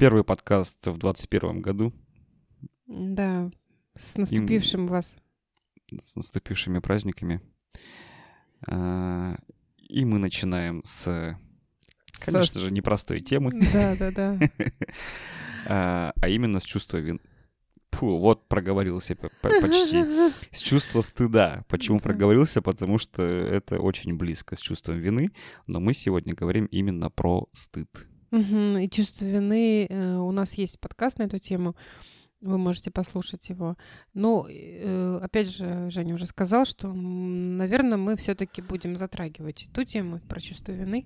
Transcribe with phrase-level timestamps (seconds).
[0.00, 1.92] Первый подкаст в 2021 году.
[2.86, 3.50] Да,
[3.98, 5.18] с наступившим вас.
[6.02, 7.42] С наступившими праздниками.
[8.66, 9.36] А,
[9.76, 11.36] И мы начинаем с,
[12.18, 13.50] конечно же, непростой темы.
[13.74, 14.38] Да, да, да.
[15.66, 17.20] А а именно с чувства вины.
[17.90, 20.02] Фу, вот проговорился почти.
[20.50, 21.66] С чувства стыда.
[21.68, 22.04] Почему Да.
[22.04, 22.62] проговорился?
[22.62, 25.28] Потому что это очень близко с чувством вины.
[25.66, 27.90] Но мы сегодня говорим именно про стыд.
[28.30, 29.86] Мгм, И чувство вины.
[29.88, 31.74] э, У нас есть подкаст на эту тему.
[32.40, 33.76] Вы можете послушать его.
[34.14, 40.20] Ну, э, опять же, Женя уже сказал, что, наверное, мы все-таки будем затрагивать ту тему
[40.28, 41.04] про чувство вины,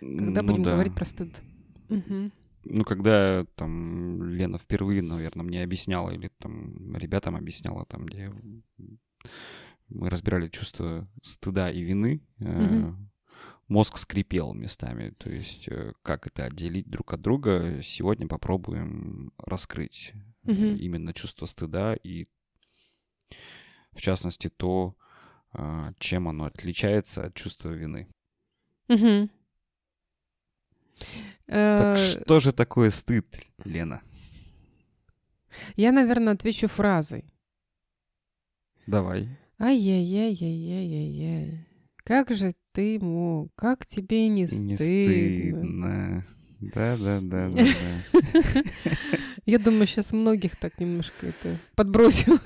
[0.00, 0.72] когда Ну будем да.
[0.72, 1.40] говорить про стыд.
[1.88, 2.32] Мгм.
[2.64, 8.32] Ну, когда там Лена впервые, наверное, мне объясняла, или там ребятам объясняла, там, где
[9.88, 13.09] мы разбирали чувство стыда и вины, Мгм.
[13.70, 15.14] Мозг скрипел местами.
[15.18, 20.12] То есть, э, как это отделить друг от друга, сегодня попробуем раскрыть
[20.42, 20.76] Мгм.
[20.76, 22.26] именно чувство стыда и,
[23.92, 24.94] в частности, то,
[25.52, 28.06] а, чем оно отличается от чувства вины.
[28.88, 29.30] Мгм.
[31.46, 33.26] Так Э, что же такое стыд,
[33.64, 34.02] Лена?
[35.76, 37.24] Я, наверное, отвечу фразой.
[38.86, 39.28] Давай.
[39.58, 41.66] Ай-яй-яй-яй-яй-яй.
[41.98, 43.48] Как же ты мог?
[43.54, 45.62] Как тебе не Не стыдно?
[45.62, 46.24] стыдно.
[46.60, 48.62] Да, да, да, да, да.
[49.46, 52.38] Я думаю, сейчас многих так немножко это подбросил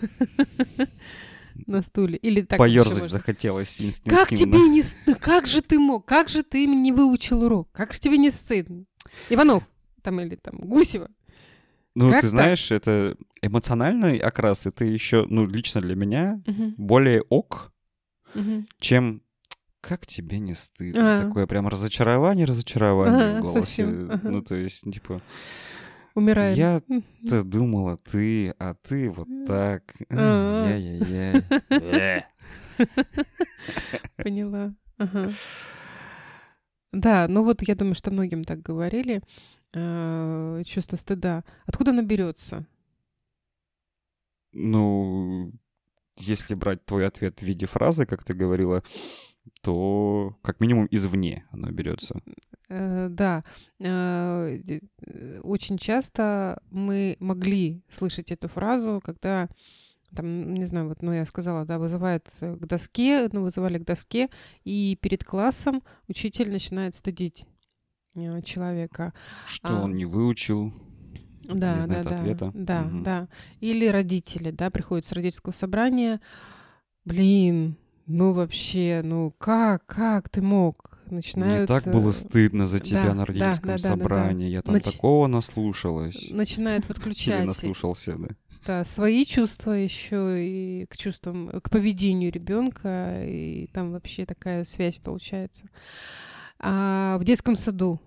[1.66, 2.16] на стуле.
[2.16, 3.08] Или так можно.
[3.08, 4.36] захотелось Как инстинктивно.
[4.36, 5.14] тебе не стыдно?
[5.20, 6.06] Как же ты мог?
[6.06, 7.68] Как же ты не выучил урок?
[7.72, 8.84] Как же тебе не стыдно?
[9.30, 9.64] Иванов
[10.02, 11.10] там или там Гусева.
[11.94, 12.30] Ну, Как ты так?
[12.30, 17.72] знаешь, это эмоциональный окрас, это еще, ну, лично для меня Мгм, более ок,
[18.34, 18.66] мгм.
[18.80, 19.22] чем
[19.86, 21.18] как тебе не стыдно.
[21.18, 21.26] Ага.
[21.28, 23.84] Такое прям разочарование, разочарование Ага, в голосе.
[23.84, 24.20] ага.
[24.30, 25.20] Ну, то есть, типа,
[26.14, 26.56] Умираем.
[26.56, 27.02] Я Мгм.
[27.28, 29.94] ты думала ты, а ты вот так.
[30.10, 30.68] А.
[30.70, 31.42] Яй-яй-яй.
[31.70, 32.20] Э.
[34.16, 34.74] Поняла.
[34.96, 35.30] Ага.
[36.92, 39.22] Да, ну вот я думаю, что многим так говорили.
[39.76, 41.42] э, Чувство стыда.
[41.66, 42.64] Откуда оно берется?
[44.52, 45.50] Ну,
[46.16, 48.84] если брать твой ответ в виде фразы, как ты говорила,
[49.62, 52.20] то как минимум извне оно берется.
[52.68, 53.44] Э, Да,
[53.78, 54.58] э,
[55.06, 59.48] э, очень часто мы могли слышать эту фразу, когда
[60.14, 63.84] там, не знаю, вот, ну, я сказала, да, вызывают э, к доске, ну, вызывали к
[63.84, 64.28] доске,
[64.64, 67.46] и перед классом учитель начинает стыдить
[68.44, 69.12] человека.
[69.46, 69.82] Что А.
[69.82, 70.72] он не выучил,
[71.42, 72.50] Да, не знает да, ответа.
[72.54, 73.02] Да, Мгм.
[73.02, 73.28] да.
[73.60, 76.20] Или родители, да, приходят с родительского собрания.
[77.04, 77.76] Блин,
[78.06, 80.98] ну вообще, ну как, как ты мог?
[81.10, 81.68] Начинают...
[81.70, 83.88] Мне так было э, стыдно за тебя да, на да, родительском да, да, да, да.
[83.88, 84.48] собрании.
[84.48, 86.30] Я там Нач- такого наслушалась.
[86.30, 88.28] Начинают Или подключать наслушался, да.
[88.66, 94.98] да, свои чувства еще и к чувствам, к поведению ребенка, и там вообще такая связь
[94.98, 95.66] получается.
[96.58, 98.00] А в детском саду,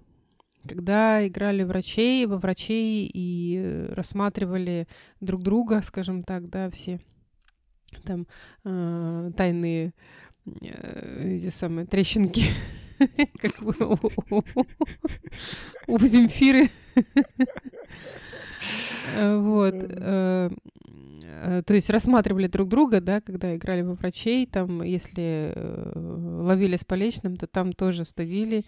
[0.68, 4.88] когда играли врачей, во врачей и э, рассматривали
[5.22, 7.00] друг друга, скажем так, да, все
[8.04, 8.28] там
[8.66, 9.94] э, тайные
[10.62, 12.44] э, эти самые трещинки,
[13.42, 13.68] как у-
[16.08, 16.70] Земфиры.
[19.16, 19.74] Э, Вот.
[19.76, 20.50] э,
[21.24, 25.54] э, То есть рассматривали друг друга, да, когда играли во врачей, там, если
[25.96, 28.66] ловили с поличным, то там тоже стыдили.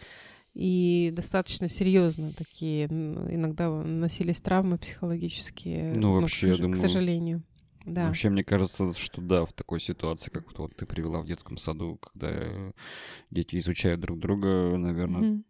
[0.55, 5.93] И достаточно серьезно такие иногда носились травмы психологические.
[5.95, 7.43] Ну, к вообще, я сож- к думаю, сожалению.
[7.89, 8.05] Да.
[8.07, 11.97] Вообще, мне кажется, что да, в такой ситуации, как вот ты привела в детском саду,
[11.97, 12.71] когда
[13.31, 15.45] дети изучают друг друга, наверное, Мгм.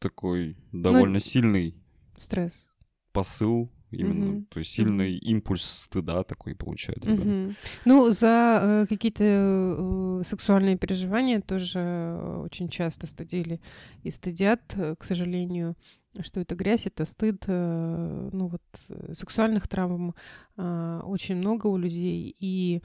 [0.00, 1.74] такой довольно сильный
[2.16, 2.68] Стресс.
[3.12, 4.46] посыл именно, Мгм.
[4.50, 7.26] то есть сильный импульс стыда такой получает ребенок.
[7.26, 7.56] Мгм.
[7.84, 13.60] Ну, за э, какие-то э, сексуальные переживания тоже э, очень часто стыдили
[14.02, 15.76] и стыдят, э, к сожалению,
[16.20, 17.44] что это грязь, это стыд.
[17.46, 20.14] э, Ну вот э, сексуальных травм
[20.56, 22.82] а, очень много у людей, и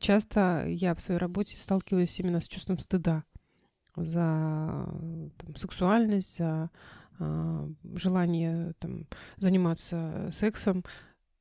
[0.00, 3.24] часто я в своей работе сталкиваюсь именно с чувством стыда
[3.96, 6.70] за э, там, сексуальность, за
[7.94, 9.06] желание там,
[9.36, 10.84] заниматься сексом.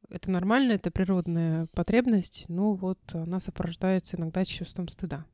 [0.09, 5.25] Это нормально, это природная потребность, но вот она сопровождается иногда чувством стыда.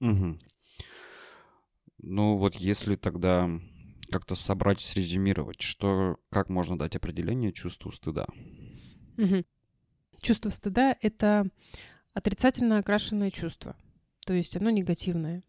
[0.00, 0.38] Мгм.
[1.98, 3.48] Ну вот если тогда
[4.10, 8.26] как-то собрать, срезюмировать, что, как можно дать определение чувству стыда?
[9.16, 9.44] Мгм.
[10.20, 11.48] Чувство стыда— это
[12.12, 13.76] отрицательно окрашенное чувство,
[14.26, 15.42] то есть оно негативное.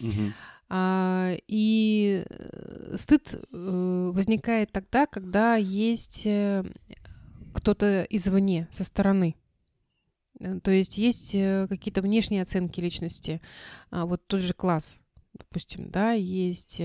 [0.00, 0.34] Мгм.
[0.68, 6.64] А, и э, стыд э, возникает тогда, когда есть э,
[7.54, 9.36] кто-то извне, со стороны.
[10.40, 13.40] Э, то есть есть какие-то внешние оценки личности.
[13.90, 14.98] А, вот тот же класс,
[15.34, 16.80] допустим, да, есть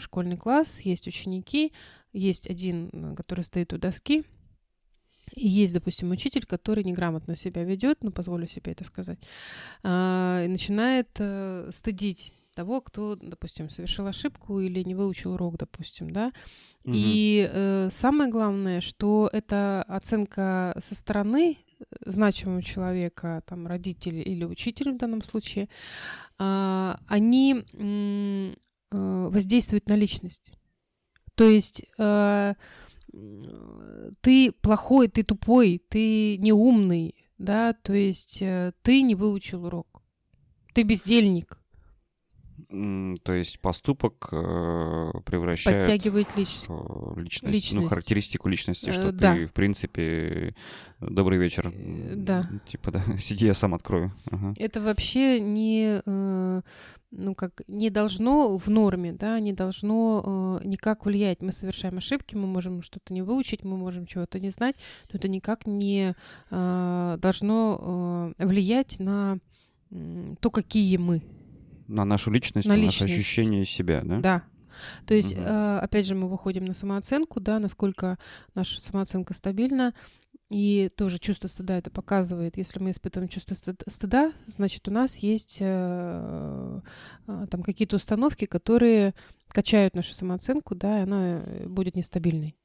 [0.00, 1.72] школьный класс, есть ученики,
[2.12, 4.24] есть один, который стоит у доски,
[5.34, 9.18] и есть, допустим, учитель, который неграмотно себя ведет, ну, позволю себе это сказать,
[9.82, 11.08] а, и начинает
[11.74, 16.32] стыдить того, кто, допустим, совершил ошибку или не выучил урок, допустим, да.
[16.84, 16.92] Угу.
[16.94, 21.58] И э, самое главное, что эта оценка со стороны
[22.04, 25.68] значимого человека, там, родитель или учитель в данном случае,
[26.38, 28.54] а, они э,
[28.90, 30.52] воздействуют на личность.
[31.34, 32.54] То есть э,
[34.22, 40.02] ты плохой, ты тупой, ты неумный, да, то есть э, ты не выучил урок,
[40.72, 41.58] ты бездельник,
[42.68, 46.48] то есть поступок э, превращает Подтягивает лич...
[47.16, 49.34] личность, личность, ну, характеристику личности, что э, ты, да.
[49.46, 50.54] в принципе,
[51.00, 51.72] добрый вечер.
[51.74, 52.42] Э, да.
[52.66, 54.12] Типа, да, сиди, я сам открою.
[54.30, 54.54] Ага.
[54.58, 56.62] Это вообще не, э,
[57.10, 61.42] ну, как, не должно в норме, да, не должно э, никак влиять.
[61.42, 64.76] Мы совершаем ошибки, мы можем что-то не выучить, мы можем чего-то не знать,
[65.12, 66.14] но это никак не
[66.50, 69.38] э, должно э, влиять на
[70.40, 71.22] то, какие мы
[71.88, 74.20] на нашу личность, на, на наше ощущение себя, да?
[74.20, 74.42] Да.
[75.06, 75.42] То есть, угу.
[75.42, 78.18] э, опять же, мы выходим на самооценку, да, насколько
[78.54, 79.94] наша самооценка стабильна,
[80.50, 82.56] и тоже чувство стыда это показывает.
[82.56, 83.56] Если мы испытываем чувство
[83.88, 86.80] стыда, значит, у нас есть э,
[87.26, 89.14] э, там какие-то установки, которые
[89.48, 92.56] качают нашу самооценку, да, и она будет нестабильной.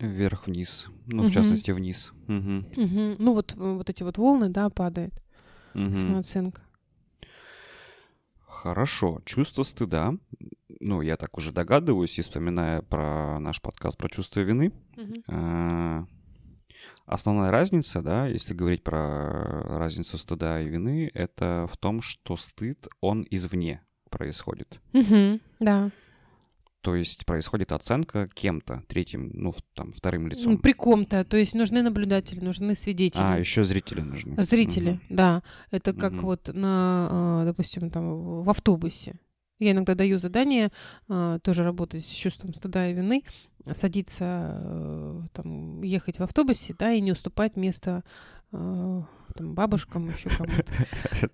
[0.00, 1.28] Вверх-вниз, ну, угу.
[1.28, 2.12] в частности, вниз.
[2.26, 2.82] Угу.
[2.84, 3.16] Угу.
[3.18, 5.22] Ну, вот, вот эти вот волны, да, падает
[5.74, 5.94] угу.
[5.94, 6.62] самооценка.
[8.62, 9.20] Хорошо.
[9.24, 10.14] Чувство стыда.
[10.78, 14.70] Ну, я так уже догадываюсь, и вспоминая про наш подкаст про чувство вины.
[14.96, 16.06] Угу.
[17.04, 22.86] Основная разница, да, если говорить про разницу стыда и вины, это в том, что стыд,
[23.00, 24.80] он извне происходит.
[24.92, 25.90] Угу, да.
[26.82, 30.58] То есть происходит оценка кем-то, третьим, ну, там, вторым лицом.
[30.58, 31.24] При ком-то.
[31.24, 33.22] То есть нужны наблюдатели, нужны свидетели.
[33.22, 34.42] А, еще зрители нужны.
[34.42, 35.00] Зрители, угу.
[35.08, 35.42] да.
[35.70, 36.22] Это как угу.
[36.22, 39.14] вот на, а, допустим, там, в автобусе.
[39.60, 40.72] Я иногда даю задание
[41.08, 43.22] а, тоже работать с чувством стыда и вины,
[43.74, 48.02] садиться, э, там, ехать в автобусе, да, и не уступать место
[48.50, 49.02] э,
[49.36, 50.64] там, бабушкам, еще кому-то.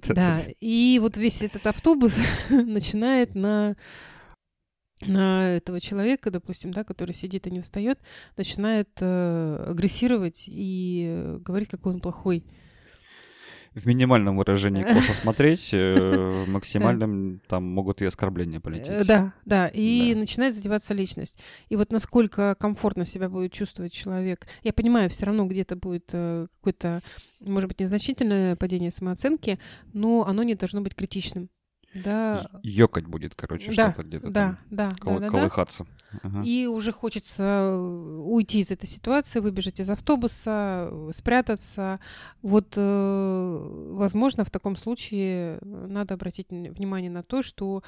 [0.15, 2.19] Да, и вот весь этот автобус
[2.51, 3.77] начинает на
[5.03, 7.99] на этого человека, допустим, да, который сидит и не встает,
[8.37, 12.45] начинает э, агрессировать и говорить, какой он плохой.
[13.75, 18.89] В минимальном выражении косо смотреть, э, в максимальном там могут и оскорбления полететь.
[18.89, 20.21] Э, да, да, и да.
[20.21, 21.39] начинает задеваться личность.
[21.69, 24.49] И вот насколько комфортно себя будет чувствовать человек.
[24.65, 27.03] Я понимаю, все равно где-то будет э, какое-то,
[27.41, 29.61] может быть, незначительное падение самооценки,
[29.93, 31.49] но оно не должно быть критичным.
[32.05, 32.51] Да.
[32.63, 34.59] Ёкать будет, короче, да, что-то где-то да, там.
[34.71, 35.87] Да, кол- да, колыхаться.
[36.23, 36.43] Ага.
[36.43, 42.01] И уже хочется уйти из этой ситуации, выбежать из автобуса, спрятаться.
[42.43, 47.83] Вот, э, возможно, в таком случае надо обратить внимание на то, что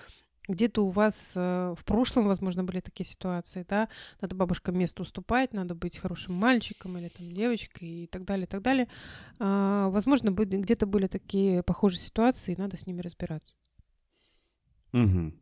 [0.49, 3.89] где-то у вас э, в прошлом, возможно, были такие ситуации, да,
[4.21, 8.49] надо бабушкам место уступать, надо быть хорошим мальчиком или там девочкой и так далее, и
[8.49, 8.89] так далее.
[9.39, 13.55] А, возможно, где-то были такие похожие ситуации, и надо с ними разбираться.
[14.93, 15.33] Угу.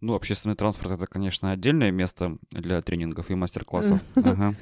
[0.00, 4.00] Ну, общественный транспорт это, конечно, отдельное место для тренингов и мастер-классов.
[4.16, 4.54] Ага.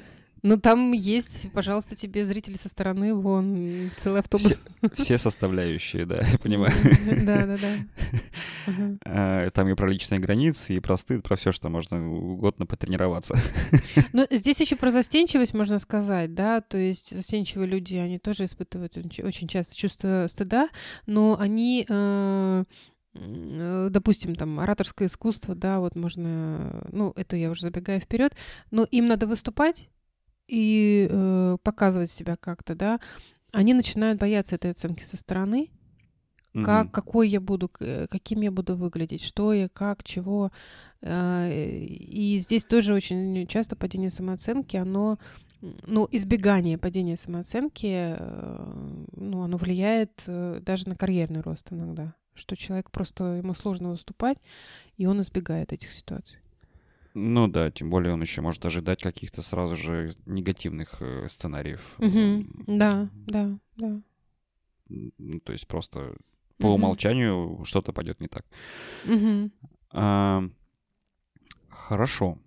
[0.43, 4.61] Ну, там есть, пожалуйста, тебе зрители со стороны, вон, целый автобус.
[4.93, 6.73] Все, все составляющие, да, я понимаю.
[7.25, 9.51] Да, да, да.
[9.51, 13.35] Там и про личные границы, и про стыд, про все, что можно угодно потренироваться.
[14.13, 18.95] Ну, здесь еще про застенчивость можно сказать, да, то есть застенчивые люди, они тоже испытывают
[18.97, 20.69] очень часто чувство стыда,
[21.07, 22.63] но они Э,
[23.89, 28.35] допустим, там, ораторское искусство, да, вот можно, ну, это я уже забегаю вперед,
[28.71, 29.89] но им надо выступать
[30.47, 32.99] и э, показывать себя как-то, да,
[33.51, 35.69] они начинают бояться этой оценки со стороны,
[36.63, 40.51] как, какой я буду, каким я буду выглядеть, что я, как, чего.
[41.01, 45.19] Э, и здесь тоже очень часто падение самооценки, оно,
[45.61, 52.91] ну, избегание падения самооценки, э, ну, оно влияет даже на карьерный рост иногда что человек
[52.91, 54.37] просто ему сложно выступать,
[54.97, 56.39] и он избегает этих ситуаций.
[57.13, 61.95] Ну да, тем более он еще может ожидать каких-то сразу же негативных э, сценариев.
[61.97, 62.77] Угу.
[62.77, 64.01] Да, да, да.
[64.87, 66.15] Ну, то есть просто
[66.59, 66.75] по угу.
[66.75, 68.45] умолчанию что-то пойдет не так.
[69.05, 69.51] Угу.
[69.91, 70.43] А,
[71.87, 72.37] Хорошо.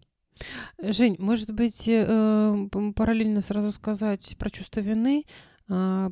[0.82, 5.24] Жень, может быть, э, параллельно сразу сказать про чувство вины,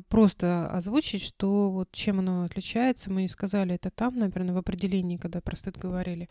[0.07, 3.11] просто озвучить, что вот чем оно отличается.
[3.11, 6.29] Мы не сказали это там, наверное, в определении, когда про стыд говорили.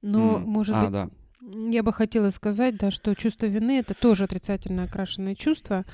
[0.00, 0.44] Но, mm.
[0.44, 1.10] может а, быть, да.
[1.70, 5.84] я бы хотела сказать, да, что чувство вины это тоже отрицательно окрашенное чувство,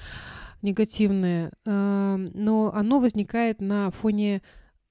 [0.62, 4.43] негативное, а, но оно возникает на фоне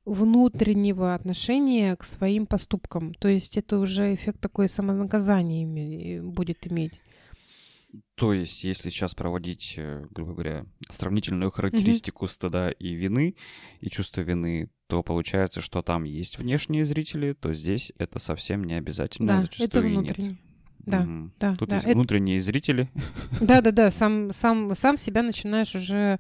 [0.06, 3.14] внутреннего отношения к своим поступкам.
[3.16, 7.02] То есть это уже эффект такой самонаказания будет иметь.
[8.16, 12.30] То есть, если сейчас проводить, э, грубо говоря, сравнительную характеристику mm-hmm.
[12.30, 13.36] стыда и вины,
[13.82, 18.75] и чувства вины, то получается, что там есть внешние зрители, то здесь это совсем не
[18.75, 20.30] обязательно, да, зачастую это внутренние.
[20.30, 20.40] нет.
[20.86, 21.56] Да, mm да.
[21.56, 21.96] Тут да, есть это...
[21.96, 22.90] внутренние зрители.
[23.42, 23.92] Да, да, да.
[23.92, 26.20] Сам, сам, сам себя начинаешь уже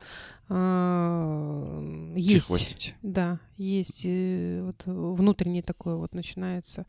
[0.49, 2.47] э, есть.
[2.47, 2.95] Чехвостить.
[3.03, 6.87] Да, есть э, вот внутреннее такое вот начинается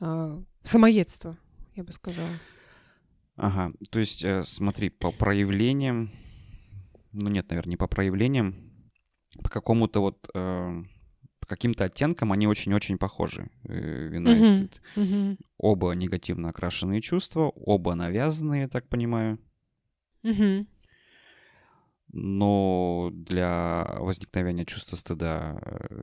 [0.00, 1.36] э, самоедство,
[1.76, 2.30] я бы сказала.
[3.36, 6.12] Ага, то есть, э, смотри, по проявлениям,
[7.12, 8.54] ну нет, наверное, не по проявлениям,
[9.42, 10.82] по какому-то вот, э,
[11.40, 14.82] по каким-то оттенкам они очень-очень похожи, э, вина и стыд.
[14.94, 15.36] Uh-huh.
[15.58, 19.40] Оба негативно окрашенные чувства, оба навязанные, я так понимаю.
[20.22, 20.66] Uh-huh.
[22.12, 25.60] Но для возникновения чувства стыда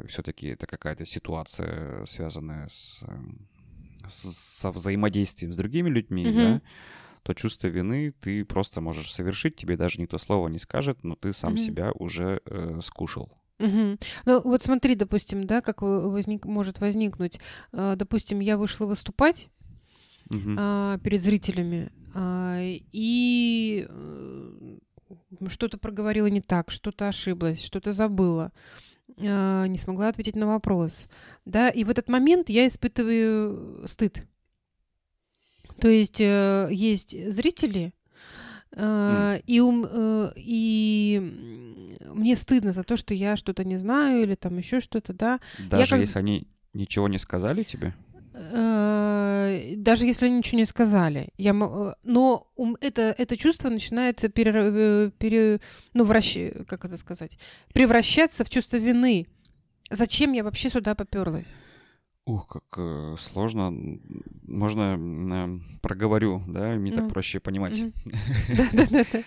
[0.09, 3.47] все-таки это какая-то ситуация, связанная с, эм,
[4.09, 6.61] с, со взаимодействием с другими людьми, да,
[7.23, 11.33] то чувство вины ты просто можешь совершить, тебе даже никто слова не скажет, но ты
[11.33, 11.57] сам mm-hmm.
[11.57, 13.31] себя уже э, скушал.
[13.59, 13.97] Угу.
[14.25, 17.39] Ну вот смотри, допустим, да, как возник, может возникнуть.
[17.71, 19.49] Э, допустим, я вышла выступать
[20.29, 20.55] угу.
[20.57, 23.87] э, перед зрителями э, и
[25.47, 28.51] что-то проговорила не так, что-то ошиблась, что-то забыла,
[29.17, 31.07] э, не смогла ответить на вопрос,
[31.45, 34.25] да, и в этот момент я испытываю стыд.
[35.81, 37.93] То есть э, есть зрители,
[38.71, 39.43] mm.
[39.47, 41.19] и, ум, э, и
[42.13, 45.39] мне стыдно за то, что я что-то не знаю или там еще что-то, да.
[45.71, 47.95] Даже я если они ничего не сказали тебе?
[48.33, 51.29] Даже если они ничего не сказали.
[51.38, 52.47] Я, но
[52.79, 55.59] это, это чувство начинает пере, пере,
[55.93, 57.39] ну, вращ, как это сказать,
[57.73, 59.25] превращаться в чувство вины.
[59.89, 61.47] Зачем я вообще сюда поперлась?
[62.31, 63.73] Ух, как э, сложно.
[64.43, 66.97] Можно э, проговорю, да, мне ну.
[66.97, 67.77] так проще понимать.
[68.73, 69.23] Да-да-да.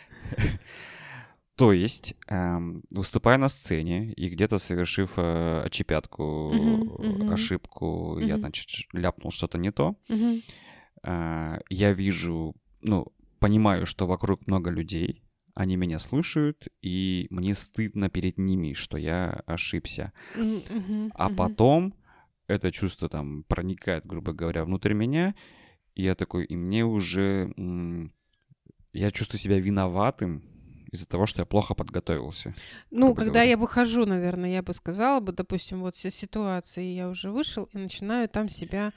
[1.57, 6.51] То есть, эм, выступая на сцене и где-то совершив э, очепятку,
[7.31, 13.07] ошибку, я, значит, ляпнул что-то не то, э, я вижу, ну,
[13.39, 15.23] понимаю, что вокруг много людей,
[15.55, 20.13] они меня слушают, и мне стыдно перед ними, что я ошибся.
[21.13, 21.95] А потом
[22.47, 25.35] это чувство там проникает, грубо говоря, внутрь меня,
[25.95, 27.53] и я такой, и мне уже...
[28.93, 30.45] Я чувствую себя виноватым
[30.93, 32.55] из-за того, что я плохо подготовился.
[32.93, 33.51] Ну, когда говоря.
[33.51, 37.79] я выхожу, наверное, я бы сказала бы, допустим, вот все ситуации, я уже вышел и
[37.79, 38.93] начинаю там себя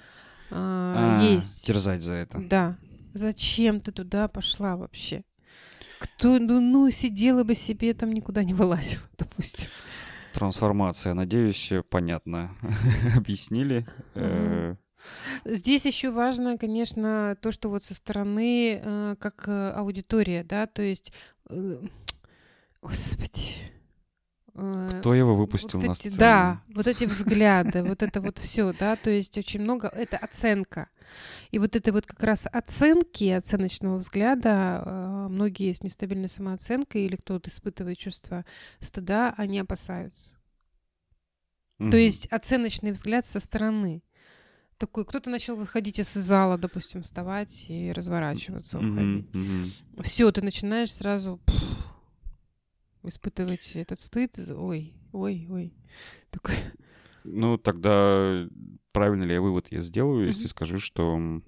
[0.51, 1.65] э, а, есть.
[1.65, 2.37] Терзать за это.
[2.37, 2.77] Да.
[3.15, 5.23] Зачем ты туда пошла вообще?
[5.97, 9.67] Кто, ну, ну, сидела бы себе, там никуда не вылазила, допустим
[10.37, 11.15] трансформация.
[11.15, 12.55] Надеюсь, понятно
[13.17, 13.85] объяснили.
[14.13, 14.75] Э,
[15.45, 20.81] Здесь еще важно, конечно, то, что вот со стороны э, как э, аудитория, да, то
[20.83, 21.11] есть,
[22.81, 23.76] господи.
[24.57, 28.95] Кто его выпустил вот на эти, Да, вот эти взгляды, вот это вот все, да,
[28.95, 30.89] то есть очень много, это оценка.
[31.51, 37.49] И вот это вот как раз оценки, оценочного взгляда, многие с нестабильной самооценкой или кто-то
[37.49, 38.45] испытывает чувство
[38.79, 40.33] стыда, они опасаются.
[41.79, 41.91] Mm-hmm.
[41.91, 44.01] То есть оценочный взгляд со стороны.
[44.79, 49.25] Такой, кто-то начал выходить из зала, допустим, вставать и разворачиваться, уходить.
[49.27, 49.71] Mm-hmm.
[49.95, 50.03] Mm-hmm.
[50.03, 51.86] Все, ты начинаешь сразу пфф,
[53.09, 54.37] испытывать этот стыд.
[54.49, 55.73] Ой, ой, ой.
[56.29, 56.55] Такой.
[57.23, 58.47] Ну, тогда
[58.91, 60.27] правильно ли я вывод я сделаю, mm-hmm.
[60.27, 61.41] если скажу, что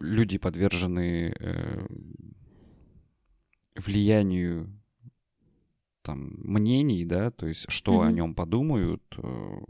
[0.00, 1.86] люди подвержены э,
[3.76, 4.76] влиянию
[6.02, 8.08] там мнений, да, то есть что mm-hmm.
[8.08, 9.60] о нем подумают э,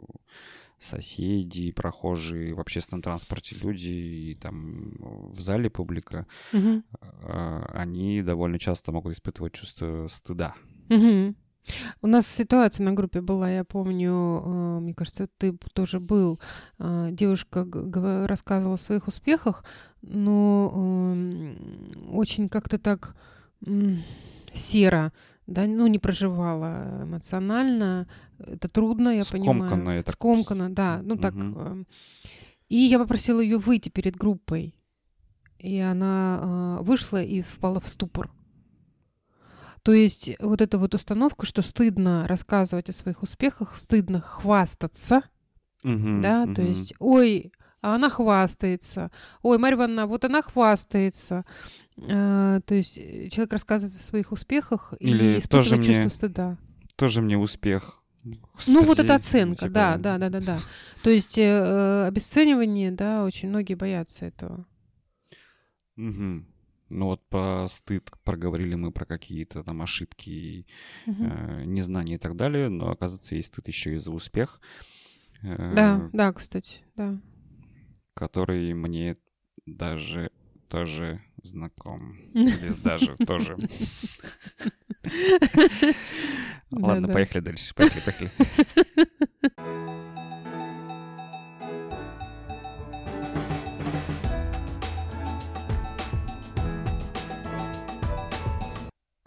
[0.80, 4.92] соседи, прохожие в общественном транспорте люди и там
[5.32, 6.82] в зале публика, mm-hmm.
[7.72, 10.54] они довольно часто могут испытывать чувство стыда.
[10.88, 11.34] Mm-hmm.
[12.02, 16.40] У нас ситуация на группе была, я помню, э, мне кажется, ты тоже был.
[16.78, 17.66] Девушка
[18.26, 19.64] рассказывала о своих успехах,
[20.02, 23.14] но эм, очень как-то так
[24.54, 25.12] серо
[25.50, 28.06] да, ну, не проживала эмоционально.
[28.38, 29.98] Это трудно, я Скомканно, понимаю.
[29.98, 30.14] Я так...
[30.14, 31.00] Скомканно, да.
[31.02, 31.34] Ну, так...
[31.34, 31.86] Угу.
[32.68, 34.74] И я попросила ее выйти перед группой.
[35.58, 38.30] И она э, вышла и впала в ступор.
[39.82, 45.22] То есть вот эта вот установка, что стыдно рассказывать о своих успехах, стыдно хвастаться,
[45.82, 46.66] Мгм, да, то мгм.
[46.66, 47.52] есть, ой,
[47.82, 49.10] а она хвастается,
[49.42, 51.44] ой, Марья Ивановна, вот она хвастается.
[51.98, 56.10] А, то есть э, человек рассказывает о своих успехах Или и испытывает тоже чувство мне
[56.10, 56.58] стыда.
[56.96, 58.02] Тоже мне успех.
[58.22, 58.36] Ну,
[58.80, 60.58] вот Господи, эта оценка, типа, да, да, да, да, да.
[61.02, 64.66] То есть э, э, обесценивание, да, очень многие боятся этого.
[65.96, 66.46] мгм.
[66.92, 70.66] Ну вот про стыд проговорили мы про какие-то там ошибки,
[71.06, 71.24] Мгм.
[71.24, 74.60] э, незнания и так далее, но оказывается есть стыд еще и за успех,
[75.42, 77.16] э, Да, да, кстати, да.
[78.14, 79.16] Который мне
[79.66, 80.30] даже
[80.68, 82.16] тоже знаком.
[82.34, 83.56] Или даже тоже.
[86.70, 87.74] Ладно, поехали дальше.
[87.74, 88.30] Поехали, поехали.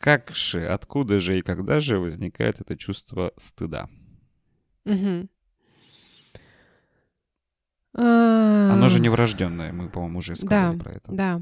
[0.04, 3.90] Как же, откуда же и когда же возникает это чувство стыда?
[4.84, 5.30] Мгм.
[7.96, 11.12] А, Оно же не врожденное, мы, по-моему, уже сказали Да, про это.
[11.12, 11.42] Да.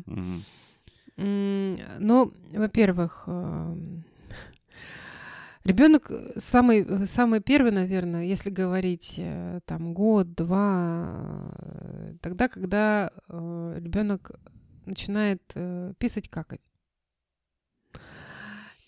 [1.17, 3.27] М, Ну, во-первых,
[5.63, 13.11] ребенок самый, э, самый первый, наверное, если говорить э, там год, два, э, тогда, когда
[13.27, 14.31] ребенок
[14.85, 16.61] начинает э, писать, какать.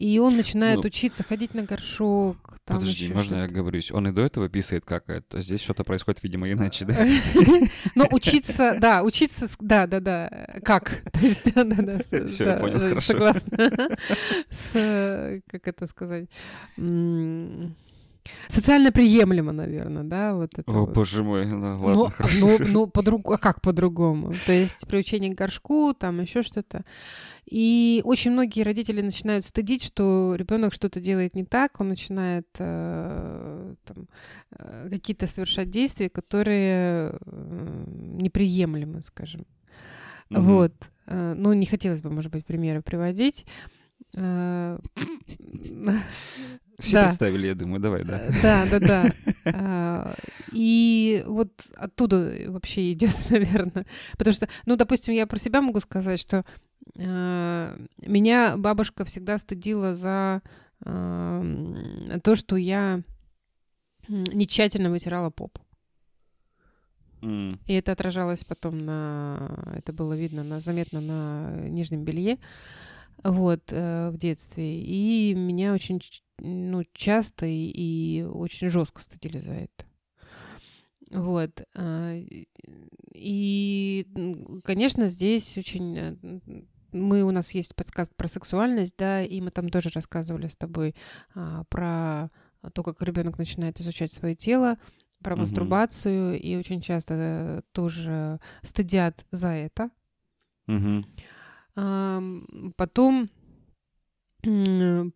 [0.04, 2.36] И он начинает Ну, учиться ходить на горшок.
[2.66, 3.90] Там Подожди, можно я оговорюсь?
[3.90, 7.08] Он и до этого писает какает, а здесь что-то происходит, видимо, иначе, да?
[7.96, 11.04] Ну, учиться, да, учиться, да, да, да, как?
[11.14, 13.14] То есть, да, да, да, с- Всё, я да, понял, э, хорошо.
[13.14, 13.98] Согласна.
[14.50, 16.30] С, э, как это сказать,
[18.48, 20.94] социально приемлемо, наверное, да, вот это О, вот.
[20.94, 22.46] боже мой, ну Ну, ладно, хорошо.
[22.48, 24.34] ну, ну, по-другому, а как по-другому?
[24.46, 26.84] То есть приучение к горшку, там еще что-то.
[27.46, 33.76] И очень многие родители начинают стыдить, что ребенок что-то делает не так, он начинает э,
[33.86, 34.08] там,
[34.52, 37.84] э, какие-то совершать действия, которые э,
[38.22, 39.46] неприемлемы, скажем.
[40.30, 40.44] Мгм.
[40.46, 40.74] Вот.
[41.08, 43.46] Э, Ну, не хотелось бы, может быть, примеры приводить.
[44.16, 44.78] Э,
[46.80, 47.06] Все да.
[47.08, 48.20] представили, я думаю, давай, да.
[48.20, 49.14] Э, Да, да, да.
[49.46, 50.16] А,
[50.52, 53.86] И вот оттуда вообще идет, наверное.
[54.18, 56.46] Потому что, ну, допустим, я про себя могу сказать, что
[56.96, 60.42] меня бабушка всегда стыдила за
[60.84, 63.02] то, что я
[64.10, 65.62] не тщательно вытирала попу.
[67.22, 69.72] М, И это отражалось потом на...
[69.78, 72.38] Это было видно на, заметно на нижнем белье.
[73.24, 74.82] Вот, э, в детстве.
[74.82, 76.02] И меня очень,
[76.40, 79.86] ну, часто и, и очень жестко стыдили за это.
[81.12, 81.62] Вот.
[81.76, 82.16] а,
[83.14, 84.08] и-
[84.64, 85.98] конечно, здесь очень...
[85.98, 86.16] э,
[86.92, 90.96] Мы, у нас есть подсказ про сексуальность, да, и мы там тоже рассказывали с тобой
[91.34, 92.30] а, про
[92.74, 94.78] то, как ребенок начинает изучать свое тело,
[95.22, 95.42] про Мгм.
[95.42, 99.90] мастурбацию, и очень часто э, тоже стыдят за это.
[100.68, 101.06] мгм.
[101.76, 103.30] Потом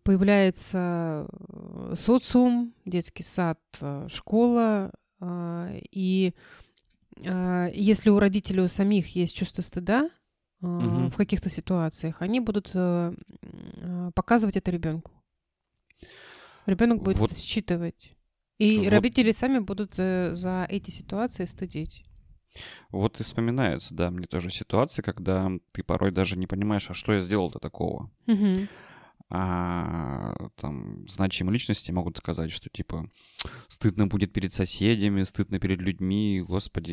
[0.04, 4.90] появляется э, социум, детский сад, э, школа.
[5.20, 6.32] а, И
[7.26, 10.08] а, если у родителей у самих есть чувство стыда
[10.60, 11.10] Мгм.
[11.10, 13.12] в каких-то ситуациях, они будут э,
[14.14, 15.12] показывать это ребенку.
[16.66, 18.16] Ребенок будет Вот- это считывать.
[18.58, 22.04] И вот- родители сами будут за эти ситуации стыдить.
[22.90, 27.12] Вот и вспоминаются, да, мне тоже ситуации, когда ты порой даже не понимаешь, а что
[27.12, 28.10] я сделал-то такого.
[29.30, 33.10] А там значимые личности могут сказать, что типа
[33.68, 36.92] стыдно будет перед соседями, стыдно перед людьми, господи,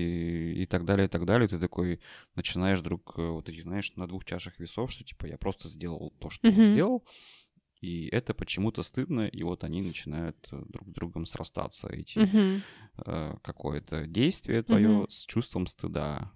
[0.58, 1.48] и так далее, и так далее.
[1.48, 2.02] Ты такой
[2.36, 6.14] начинаешь вдруг э, вот эти, знаешь, на двух чашах весов, что типа я просто сделал
[6.20, 6.72] то, что Мгм.
[6.74, 7.06] сделал,
[7.86, 12.64] и это почему-то стыдно, и вот они начинают э, друг с другом срастаться, эти Мгм.
[13.06, 15.10] э, какое-то действие твое Мгм.
[15.10, 16.32] с чувством стыда.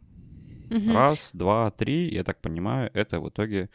[0.69, 0.91] Мгм.
[0.91, 3.69] Раз, два, три, я так понимаю, это в итоге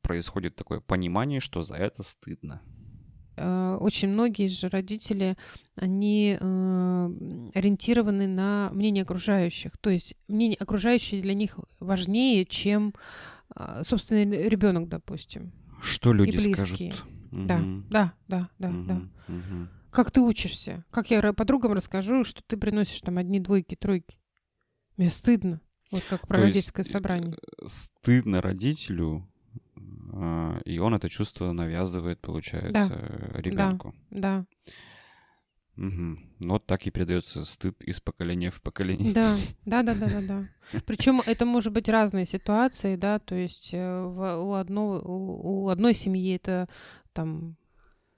[0.00, 2.60] происходит такое понимание, что за это стыдно.
[3.36, 5.36] Э, Очень многие же родители,
[5.76, 7.10] они э,
[7.54, 9.76] ориентированы на мнение окружающих.
[9.78, 12.94] То есть мнение окружающие для них важнее, чем,
[13.56, 15.52] э, собственно, ребенок, допустим.
[15.80, 16.54] Что люди близкие.
[16.94, 17.04] скажут?
[17.32, 17.86] Да, Мгм.
[17.90, 18.94] да, да, да, да.
[18.94, 19.10] Мгм.
[19.28, 19.68] Мгм.
[19.90, 20.84] Как ты учишься?
[20.90, 24.18] Как я подругам расскажу, что ты приносишь там одни двойки, тройки?
[24.96, 25.60] Мне стыдно.
[25.90, 27.34] Вот как про То родительское собрание.
[27.34, 29.28] э, Стыдно родителю,
[30.12, 33.94] а, и он это чувство навязывает, получается, ребенку.
[34.10, 34.46] Да.
[35.76, 36.18] Угу.
[36.40, 39.12] Вот так и передается стыд из поколения в поколение.
[39.12, 40.80] Да, да, да, да, да, да.
[40.86, 46.36] Причем это может быть разные ситуации, да, то есть э, у, одного, у, одной семьи
[46.36, 46.68] это
[47.12, 47.56] там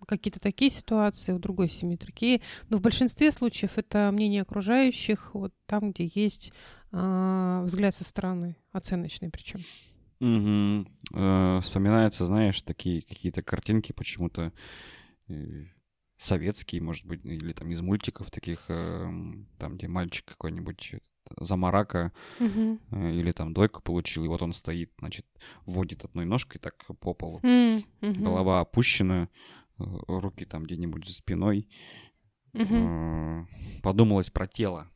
[0.07, 2.42] какие-то такие ситуации, у другой семьи такие.
[2.69, 6.53] Но в большинстве случаев это мнение окружающих, вот там, где есть
[6.92, 9.61] э, взгляд со стороны, оценочный причем.
[10.21, 10.88] Угу.
[11.14, 14.53] Э, вспоминаются, знаешь, такие какие-то картинки почему-то
[16.19, 19.09] советские, может быть, или там из мультиков таких, э,
[19.59, 20.95] там, где мальчик какой-нибудь
[21.39, 22.81] за марака Мгм.
[22.93, 25.27] э, или там дойку получил, и вот он стоит, значит,
[25.67, 27.85] вводит одной ножкой так по полу, мгм.
[28.23, 29.29] голова опущена,
[29.79, 31.69] э, руки там где-нибудь за спиной.
[32.55, 33.45] Э,
[33.83, 34.89] Подумалось про тело,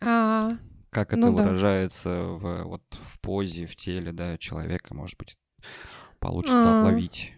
[0.00, 0.50] А,
[0.90, 1.42] как это Ну да.
[1.44, 5.36] выражается в, вот, в позе, в теле, да, человека, может быть,
[6.18, 6.72] получится А.
[6.72, 7.32] отловить.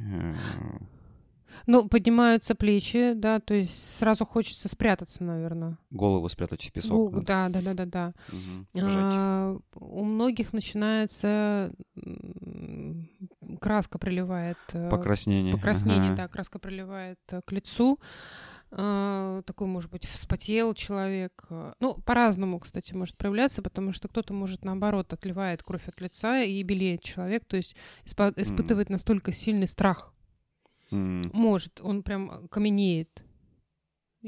[1.66, 5.78] Ну, поднимаются плечи, да, то есть сразу хочется спрятаться, наверное.
[5.90, 7.24] Голову спрятать в песок.
[7.24, 7.48] да.
[7.48, 8.14] да, да, да, да, да.
[8.74, 8.94] Вжать.
[8.94, 11.72] А, у многих начинается
[13.60, 14.58] краска приливает.
[14.72, 15.54] э, Покраснение.
[15.54, 16.22] Покраснение, ага.
[16.22, 17.98] да, краска приливает э, к лицу.
[18.70, 21.44] А, Такой, может быть, вспотел человек.
[21.80, 26.62] Ну, по-разному, кстати, может проявляться, потому что кто-то может, наоборот, отливает кровь от лица и
[26.62, 30.12] белеет человек, то есть испытывает настолько сильный страх.
[30.92, 31.22] М.
[31.32, 33.22] Может, он прям каменеет.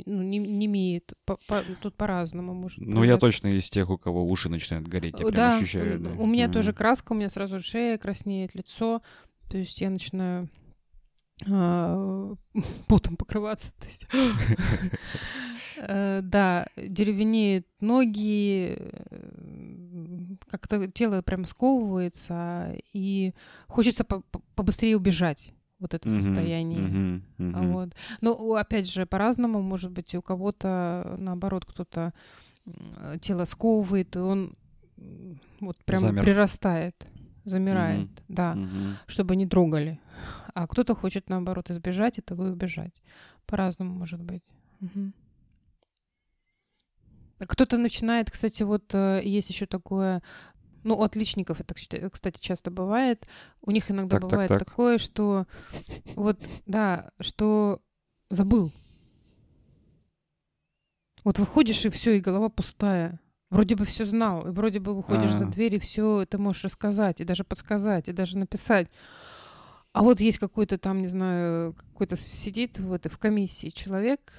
[0.06, 1.12] Ну, не, не имеет.
[1.24, 5.14] По- по- тут по-разному может Ну, я точно из тех, у кого уши начинают гореть.
[5.20, 5.94] Я Э, прям да, ощущаю.
[5.96, 6.10] м, да.
[6.18, 6.78] у меня тоже Ага.
[6.78, 9.02] краска, у меня сразу шея краснеет, лицо.
[9.50, 10.48] То есть я начинаю
[11.48, 12.34] а,
[12.88, 13.72] потом покрываться.
[13.78, 14.06] то есть.
[15.76, 23.32] Э, Да, деревенеют ноги, э, как-то тело прям сковывается, и
[23.66, 25.52] хочется по- по- побыстрее убежать.
[25.84, 26.86] Вот это Мгм, состояние.
[27.38, 27.72] А мгм.
[27.72, 27.88] Вот.
[28.22, 32.12] Но у- опять же, по-разному, может быть, у кого-то, наоборот, кто-то
[33.20, 34.54] тело сковывает, и он
[35.60, 36.22] вот прям Замер.
[36.24, 36.94] прирастает,
[37.44, 38.96] замирает, да, Мгм.
[39.06, 39.98] чтобы не трогали.
[40.54, 43.02] А кто-то хочет, наоборот, избежать этого и убежать.
[43.46, 44.42] По-разному может быть.
[47.40, 50.22] А Кто-то начинает, кстати, вот э, есть еще такое,
[50.84, 53.26] ну, у отличников это, кстати, часто бывает.
[53.62, 54.64] У них иногда Так, так, бывает так.
[54.64, 55.46] такое, что
[56.14, 57.80] вот, да, что
[58.30, 58.72] забыл.
[61.24, 63.18] Вот выходишь, и все, и голова пустая.
[63.50, 65.50] Вроде бы все знал, и вроде бы выходишь за А.
[65.50, 68.88] дверь, и все ты можешь рассказать, и даже подсказать, и даже написать.
[69.92, 74.32] А вот есть какой-то там, не знаю, какой-то сидит в этой в комиссии человек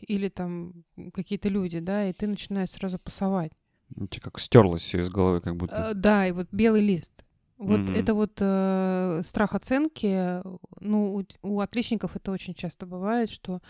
[0.00, 3.52] или там какие-то люди, да, и ты начинаешь сразу пасовать.
[3.96, 5.90] У тебя как стерлось все из головы, как будто.
[5.90, 7.12] Э, Да, и вот белый лист.
[7.58, 7.94] Вот Мгм.
[7.94, 10.42] это вот э, страх оценки.
[10.80, 13.60] Ну, у, у отличников это очень часто бывает, что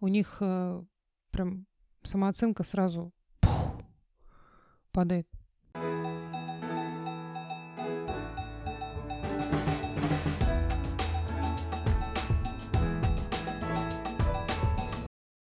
[0.00, 0.82] у них э,
[1.30, 1.66] прям
[2.04, 3.80] самооценка сразу пух,
[4.92, 5.26] падает.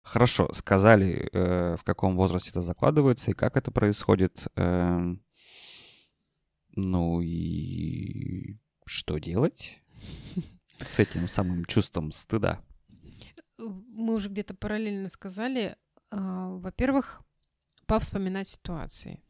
[0.10, 4.48] Хорошо, сказали, э, в каком возрасте это закладывается и как это происходит.
[4.56, 5.24] Эм,
[6.76, 9.84] Ну и что делать
[10.80, 12.60] с этим самым чувством стыда?
[13.58, 15.76] Мы уже где-то параллельно сказали,
[16.10, 17.22] а, во-первых,
[17.86, 19.22] повспоминать ситуации.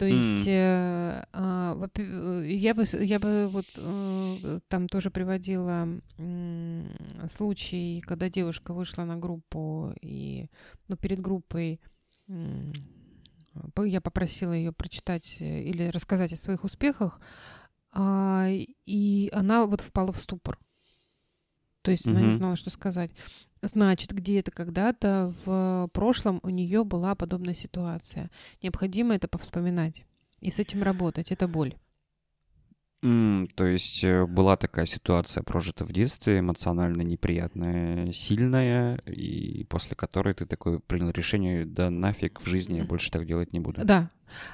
[0.00, 0.54] То есть М.
[0.54, 5.86] э, э, я бы, я бы вот э, там тоже приводила
[6.16, 6.96] м,
[7.28, 10.46] случай, когда девушка вышла на группу и,
[10.88, 11.82] ну, перед группой
[13.76, 17.20] я попросила ее прочитать э, или рассказать о своих успехах,
[17.92, 18.48] а,
[18.86, 20.58] и она вот впала в ступор.
[21.82, 23.10] То есть она не знала, что сказать.
[23.62, 28.30] Значит, где-то когда-то в прошлом у нее была подобная ситуация.
[28.62, 30.04] Необходимо это повспоминать
[30.40, 31.30] и с этим работать.
[31.30, 31.74] Это боль.
[33.02, 39.96] М, То есть э, была такая ситуация прожита в детстве, эмоционально неприятная, сильная, и после
[39.96, 43.82] которой ты такой принял решение, да нафиг в жизни я больше так делать не буду.
[43.84, 44.10] Да,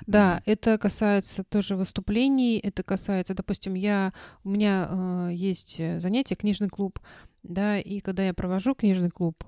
[0.06, 4.12] да, это касается тоже выступлений, это касается, допустим, я,
[4.44, 7.00] у меня э, есть э, занятие, книжный клуб,
[7.42, 9.42] да, и когда я провожу книжный клуб,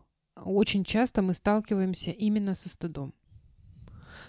[0.44, 3.14] очень часто мы сталкиваемся именно со стыдом.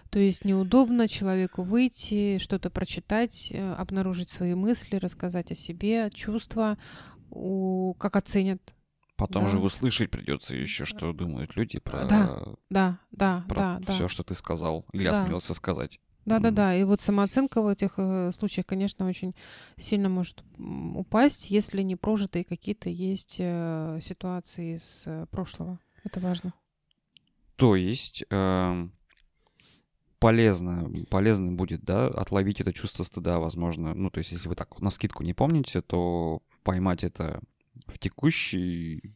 [0.09, 6.77] То есть неудобно человеку выйти, что-то прочитать, э, обнаружить свои мысли, рассказать о себе, чувства,
[7.29, 8.61] у, как оценят.
[9.15, 9.49] Потом Да.
[9.49, 13.93] же услышать придется еще, что думают люди про, Да, Да, да, про да, да.
[13.93, 15.11] все, что ты сказал или Да.
[15.11, 15.99] осмелился сказать.
[16.25, 16.75] Да, да, да.
[16.75, 19.35] И вот самооценка в этих э, случаях, конечно, очень
[19.77, 20.43] сильно может
[20.95, 25.79] упасть, если не прожитые какие-то есть э, ситуации из прошлого.
[26.03, 26.53] Это важно.
[27.55, 28.87] То есть э,
[30.19, 33.93] полезно, полезно будет, да, отловить это чувство стыда, возможно.
[33.93, 37.41] Ну, то есть, если вы так на скидку не помните, то поймать это
[37.88, 39.15] в текущей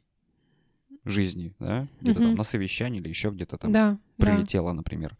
[1.06, 2.30] жизни, да, где-то Мгм.
[2.30, 4.26] там на совещании или еще где-то там Да, да.
[4.26, 5.18] прилетело, например.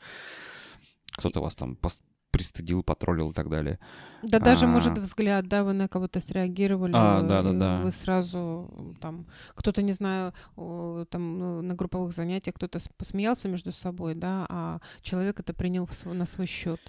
[1.12, 2.02] Кто-то вас там пос-
[2.34, 3.80] пристыдил, потроллил и так далее.
[4.24, 5.02] Да даже, может, А.
[5.02, 7.82] взгляд, да, вы на кого-то среагировали, А, э, да-да-да.
[7.84, 14.16] вы сразу там, кто-то, не знаю, там ну, на групповых занятиях кто-то посмеялся между собой,
[14.16, 16.82] да, а человек это принял на свой счет.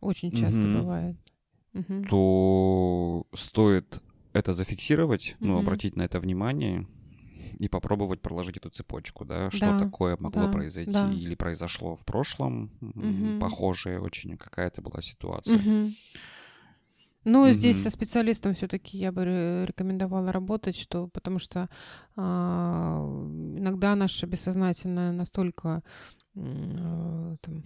[0.00, 0.80] Очень часто Мгм.
[0.80, 1.16] бывает.
[1.72, 2.04] Мгм.
[2.04, 4.00] То стоит
[4.32, 5.58] это зафиксировать, ну, Мгм.
[5.62, 6.86] обратить на это внимание
[7.58, 11.10] и попробовать проложить эту цепочку, да, что Да, такое могло да, произойти да.
[11.12, 13.38] или произошло в прошлом, Мгм.
[13.40, 15.58] похожая очень какая-то была ситуация.
[15.58, 15.96] Мгм.
[17.24, 17.82] Ну, здесь Мгм.
[17.84, 21.68] со специалистом все-таки я бы ре- рекомендовала работать, что, потому что
[22.14, 23.00] а,
[23.56, 25.82] иногда наше бессознательное настолько
[26.36, 27.64] а, там,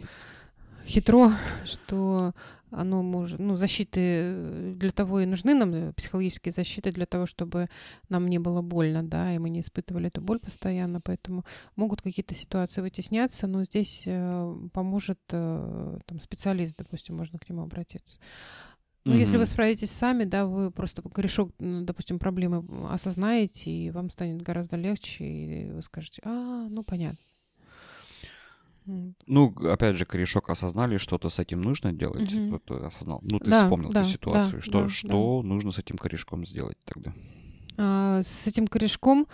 [0.87, 1.33] хитро,
[1.65, 2.33] что
[2.71, 7.27] оно может, ну, защиты э, для того и нужны нам, э, психологические защиты, для того,
[7.27, 7.69] чтобы
[8.09, 11.45] нам не было больно, да, и мы не испытывали эту боль постоянно, поэтому
[11.77, 17.63] могут какие-то ситуации вытесняться, но здесь э, поможет э, там специалист, допустим, можно к нему
[17.63, 18.19] обратиться.
[19.05, 24.43] Ну, если вы справитесь сами, да, вы просто корешок, допустим, проблемы осознаете, и вам станет
[24.43, 27.19] гораздо легче, и вы скажете, а, ну, понятно.
[29.27, 32.33] Ну, опять же, корешок осознали, что-то с этим нужно делать.
[32.33, 32.59] Мгм.
[32.59, 33.21] Кто-то осознал.
[33.23, 34.61] Ну, ты Да, вспомнил да, эту ситуацию.
[34.61, 37.13] да, что да, что нужно с этим корешком сделать тогда?
[37.79, 39.27] а, с этим корешком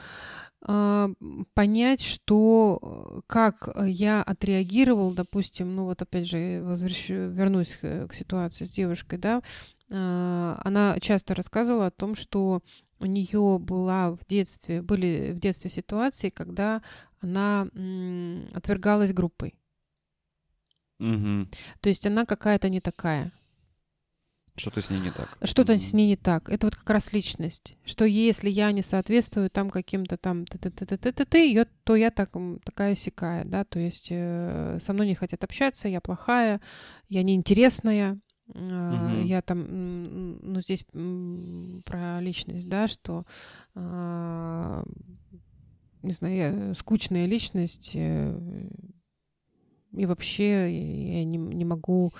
[0.62, 1.10] а,
[1.54, 8.08] понять, что э, как э, я отреагировал, допустим, ну вот опять же возвращу, вернусь к,
[8.08, 9.42] к ситуации с девушкой, да,
[9.90, 12.62] а, она часто рассказывала о том, что
[13.00, 16.82] у нее была в детстве, были в детстве ситуации, когда
[17.20, 19.56] она м, отвергалась группой.
[20.98, 21.50] Мгм.
[21.80, 23.32] То есть она какая-то не такая.
[24.58, 25.36] Что-то с ней не так.
[25.44, 25.80] Что-то Мгм.
[25.82, 26.48] с ней не так.
[26.48, 27.76] Это вот как раз личность.
[27.84, 31.44] Что если я не соответствую там каким-то там т т т т т т т
[31.50, 32.30] её- то я так,
[32.64, 36.60] такая сякая, да, то есть э, со мной не хотят общаться, я плохая,
[37.10, 38.18] я неинтересная,
[38.54, 39.24] Мгм.
[39.24, 40.84] я там, ну здесь
[41.84, 43.24] про личность, да, что
[43.74, 44.84] а,
[46.02, 48.68] не знаю, я скучная личность э,
[49.92, 52.12] и вообще я не, не могу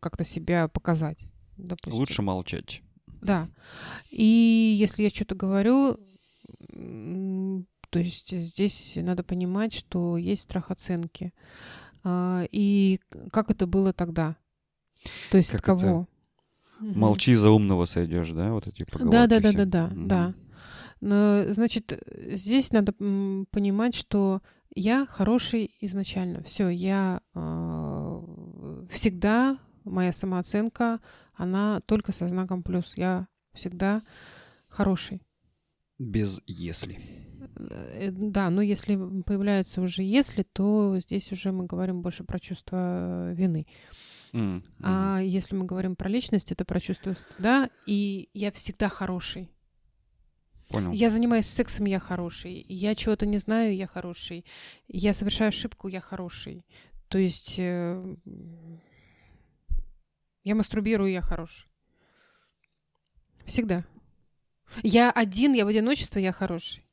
[0.00, 1.18] как-то себя показать.
[1.56, 1.94] Допустим.
[1.94, 2.82] Лучше молчать.
[3.22, 3.48] Да.
[4.10, 5.98] И если я что-то говорю,
[6.68, 11.32] то есть здесь надо понимать, что есть страх оценки.
[12.02, 13.00] А, И
[13.32, 14.36] как это было тогда?
[15.30, 15.86] То есть от Как это?
[15.86, 16.08] кого?
[16.80, 16.98] Мгм.
[16.98, 18.52] Молчи, за умного сойдешь, да?
[18.52, 19.58] Вот эти поговорки Да, да, да, все.
[19.58, 20.08] да, да, Мгм.
[20.08, 20.34] да.
[21.00, 24.40] Но, значит, здесь надо понимать, что
[24.74, 26.42] я хороший изначально.
[26.42, 31.00] Все, я э, всегда моя самооценка,
[31.34, 32.92] она только со знаком плюс.
[32.96, 34.02] Я всегда
[34.68, 35.22] хороший.
[35.98, 36.98] Без если.
[37.56, 43.32] Э, Да, но если появляется уже если, то здесь уже мы говорим больше про чувство
[43.32, 43.58] вины.
[43.58, 43.94] М,
[44.34, 44.64] мгм.
[44.82, 47.70] А если мы говорим про личность, это про чувство стыда.
[47.86, 49.50] И я всегда хороший.
[50.68, 50.92] Понял.
[50.92, 52.64] Я занимаюсь сексом, я хороший.
[52.68, 54.44] Я чего-то не знаю, я хороший.
[54.88, 56.64] Я совершаю ошибку, я хороший.
[57.08, 58.16] То есть э,
[60.42, 61.68] я мастурбирую, я хороший.
[63.44, 63.84] Всегда.
[64.82, 66.84] Я один, я в одиночестве, я хороший.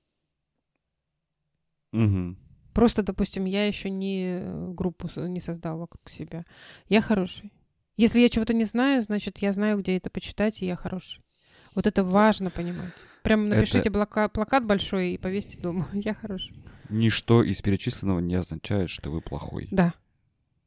[1.92, 2.38] Мгм.
[2.74, 6.46] Просто, допустим, я еще не э, группу не создал вокруг себя.
[6.90, 7.52] Я хороший.
[7.98, 11.22] Если я чего-то не знаю, значит, я знаю, где это почитать, и я хороший.
[11.76, 12.94] Вот это важно понимать.
[13.24, 15.88] Прям напишите блока- плакат большой и повесьте дома.
[15.94, 16.56] Я хороший.
[16.90, 19.68] Ничто из перечисленного не означает, что вы плохой.
[19.72, 19.94] Да.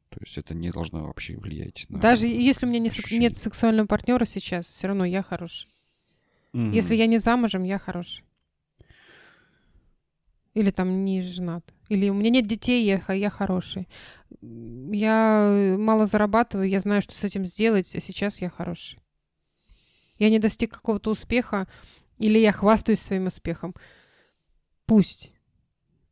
[0.09, 1.99] То есть это не должно вообще влиять на...
[1.99, 5.67] Даже если у меня не сек- нет сексуального партнера сейчас, все равно я хороший.
[6.53, 6.71] Мгм.
[6.71, 8.23] Если я не замужем, я хороший.
[10.55, 11.73] Или там не женат.
[11.89, 13.87] Или у меня нет детей, я, я хороший.
[14.41, 18.99] Я э, мало зарабатываю, я знаю, что с этим сделать, а сейчас я хороший.
[20.17, 21.67] Я не достиг какого-то успеха,
[22.17, 23.75] или я хвастаюсь своим успехом.
[24.85, 25.31] Пусть.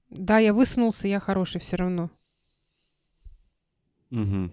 [0.09, 2.11] Да, я высунулся, я хороший все равно.
[4.09, 4.51] Мгм.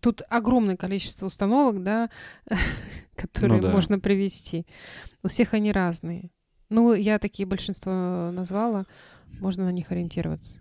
[0.00, 2.10] Тут огромное количество установок, да,
[3.16, 3.72] которые Ну да.
[3.72, 4.66] можно привести.
[5.24, 6.30] У всех они разные.
[6.70, 8.86] Ну, я такие большинство назвала,
[9.40, 10.58] можно на них ориентироваться.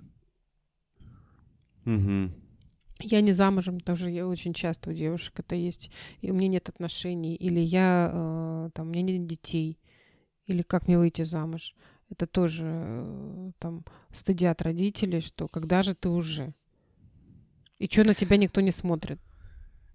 [1.86, 2.34] Мгм.
[3.00, 5.92] Я не замужем, тоже я очень часто у девушек это есть.
[6.22, 9.78] И у меня нет отношений, или я, э, там, у меня нет детей,
[10.46, 11.76] или как мне выйти замуж.
[12.10, 16.54] Это тоже э, там стыдят родители, что когда же ты уже?
[17.78, 19.20] И что на тебя никто не смотрит?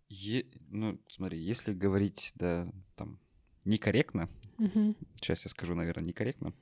[0.09, 0.45] Е...
[0.69, 2.71] Ну, смотри, если говорить, да,
[3.65, 4.97] некорректно, Мгм.
[5.17, 6.53] сейчас я скажу, наверное, некорректно,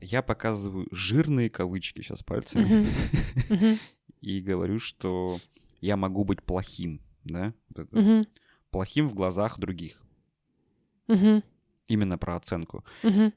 [0.00, 2.86] я показываю жирные кавычки сейчас пальцами.
[3.50, 3.78] Мгм.
[4.20, 5.38] и говорю, что
[5.80, 7.52] я могу быть плохим, да?
[7.90, 8.22] Мгм.
[8.70, 10.00] Плохим в глазах других.
[11.08, 11.42] Мгм.
[11.88, 12.84] Именно про оценку.
[13.02, 13.32] Мгм.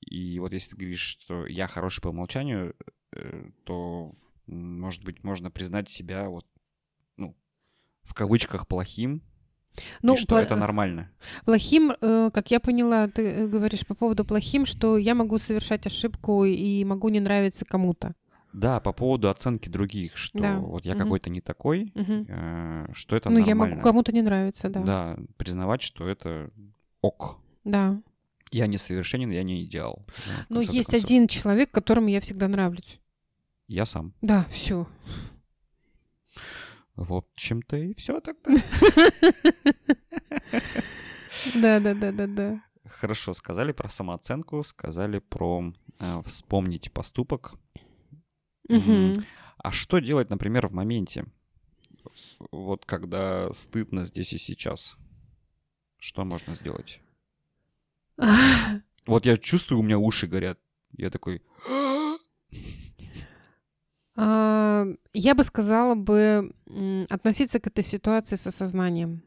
[0.00, 2.76] И вот если ты говоришь, что я хороший по умолчанию,
[3.12, 4.14] э, то,
[4.46, 6.46] может быть, можно признать себя вот,
[7.16, 7.36] ну,
[8.04, 9.22] в кавычках плохим,
[10.02, 11.08] Ну, и что пла- это нормально.
[11.44, 15.86] Плохим, э, как я поняла, ты э, говоришь по поводу плохим, что я могу совершать
[15.86, 18.14] ошибку и могу не нравиться кому-то.
[18.52, 20.58] Да, по поводу оценки других, что Да.
[20.58, 21.02] вот я Мгм.
[21.02, 22.26] какой-то не такой, Мгм.
[22.28, 23.76] э, что это Ну, я нормально.
[23.76, 24.80] могу кому-то не нравиться, да.
[24.82, 26.50] Да, признавать, что это
[27.02, 27.38] ок.
[27.64, 28.00] Да.
[28.52, 30.06] Я несовершенен, я не идеал.
[30.48, 32.98] Ну, есть один человек, которому я всегда нравлюсь.
[33.68, 34.14] Я сам.
[34.22, 34.86] Да, все.
[36.96, 38.56] В общем-то и все тогда.
[41.54, 42.62] Да, да, да, да, да.
[42.88, 47.54] Хорошо, сказали про самооценку, сказали про э, вспомнить поступок.
[49.58, 51.26] А что делать, например, в моменте?
[52.50, 54.96] Вот когда стыдно здесь и сейчас.
[55.98, 57.00] Что можно сделать?
[59.06, 60.58] Вот я чувствую, у меня уши горят.
[60.96, 61.40] Я такой...
[64.16, 66.52] А, Я бы сказала бы
[67.10, 69.22] относиться к этой ситуации с осознанием.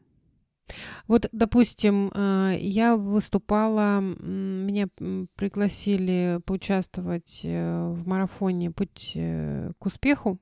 [1.06, 4.88] Вот, допустим, а, я выступала, меня
[5.34, 10.38] пригласили поучаствовать э, в марафоне «Путь э, к успеху».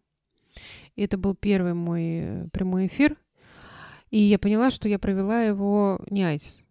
[0.97, 3.17] И это был первый мой э, прямой эфир.
[4.11, 6.65] И я поняла, что я провела его не айс.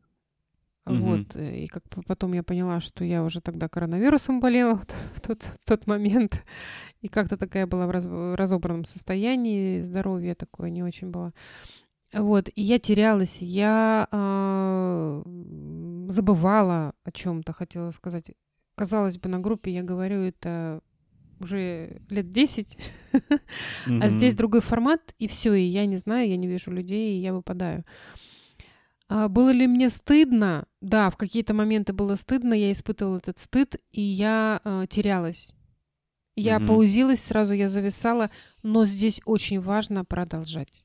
[0.85, 1.01] Мгм.
[1.01, 1.35] Вот.
[1.35, 5.65] И как потом я поняла, что я уже тогда коронавирусом болела вот в тот, в
[5.65, 6.43] тот момент.
[7.01, 11.33] И как-то такая была в раз- разобранном состоянии, здоровье такое не очень было.
[12.13, 18.31] Вот, и я терялась, я м, забывала о чем-то, хотела сказать.
[18.75, 20.81] Казалось бы, на группе я говорю это
[21.39, 22.77] уже лет 10,
[24.01, 27.21] а здесь другой формат, и все, и я не знаю, я не вижу людей, и
[27.21, 27.83] я выпадаю.
[29.09, 30.65] А было ли мне стыдно?
[30.81, 35.53] Да, в какие-то моменты было стыдно, я испытывала этот стыд, и я а, терялась.
[36.39, 36.67] Я Мгм.
[36.67, 38.29] паузилась, сразу я зависала,
[38.61, 40.83] но здесь очень важно продолжать.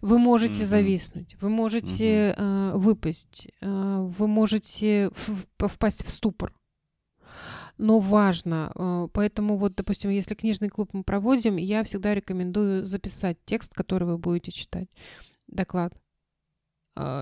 [0.00, 0.64] Вы можете Мгм.
[0.64, 6.54] зависнуть, вы можете э, выпасть, э, вы можете в- впасть в ступор.
[7.78, 13.38] Но важно, э, поэтому вот, допустим, если книжный клуб мы проводим, я всегда рекомендую записать
[13.44, 14.88] текст, который вы будете читать,
[15.48, 15.92] доклад,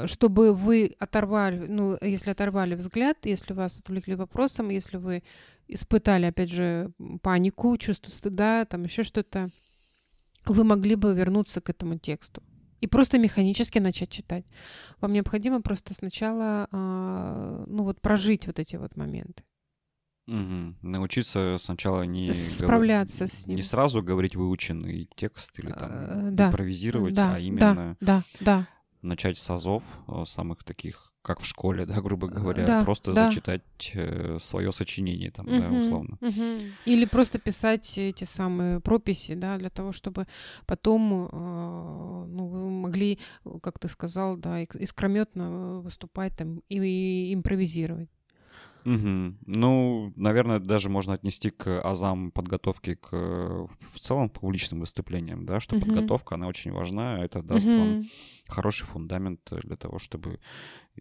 [0.07, 5.23] чтобы вы оторвали, ну, если оторвали взгляд, если вас отвлекли вопросом, если вы
[5.69, 9.51] испытали, опять же, панику, чувство стыда, там еще что-то,
[10.45, 12.43] вы могли бы вернуться к этому тексту
[12.81, 14.45] и просто механически начать читать.
[15.01, 19.45] Вам необходимо просто сначала, а, ну вот, прожить вот эти вот моменты.
[20.27, 20.77] Мгм.
[20.83, 22.27] Научиться сначала не...
[22.27, 23.57] гов- Справляться с ним.
[23.57, 26.49] Не сразу говорить выученный текст или там да.
[26.49, 28.69] импровизировать, да, а именно да, да,
[29.03, 33.27] начать с азов, э, самых таких, как в школе, да, грубо говоря, да, просто да.
[33.27, 33.63] зачитать
[34.41, 35.61] свое сочинение там, да.
[35.61, 36.19] да, условно.
[36.21, 36.59] мгм.
[36.85, 40.27] Или просто писать эти самые прописи, да, для того, чтобы
[40.67, 43.19] потом, э, ну, вы могли,
[43.63, 48.11] как ты сказал, да, искрометно выступать там и, и импровизировать.
[48.85, 49.39] Мгм.
[49.47, 55.61] Ну, наверное, даже можно отнести к азам подготовки к э, в целом публичным выступлениям, да,
[55.61, 55.85] что Мгм.
[55.87, 58.09] подготовка, она очень важна, это даст вам Мгм.
[58.49, 60.41] хороший фундамент э, для того, чтобы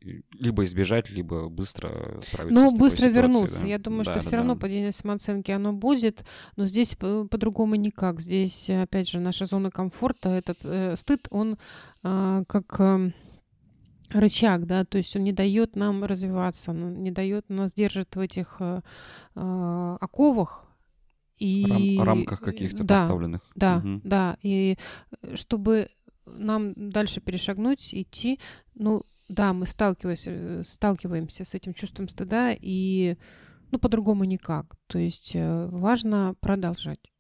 [0.02, 3.60] э, либо избежать, либо быстро справиться Ну, с быстро ситуацией, вернуться.
[3.62, 3.68] да.
[3.68, 4.60] Я думаю, Да, что да, все равно да.
[4.60, 6.24] падение самооценки оно будет,
[6.58, 8.20] но здесь по- по-другому никак.
[8.22, 11.58] Здесь, э, опять же, наша зона комфорта, этот э, стыд, он
[12.04, 13.14] а, как эм,
[14.14, 18.20] рычаг, да, то есть он не дает нам развиваться, он не дает нас держит в
[18.20, 18.82] этих э,
[19.36, 20.68] а, оковах.
[21.38, 21.66] И...
[21.68, 23.42] Рам- рамках каких-то да, поставленных.
[23.56, 24.02] Да, Мгм.
[24.04, 24.38] да.
[24.44, 24.78] И
[25.22, 25.90] э, чтобы
[26.26, 28.40] нам дальше перешагнуть, идти,
[28.76, 33.18] ну да, мы сталкиваемся, э, сталкиваемся с этим чувством стыда, и
[33.72, 34.76] ну по-другому никак.
[34.88, 37.11] То есть э, важно продолжать.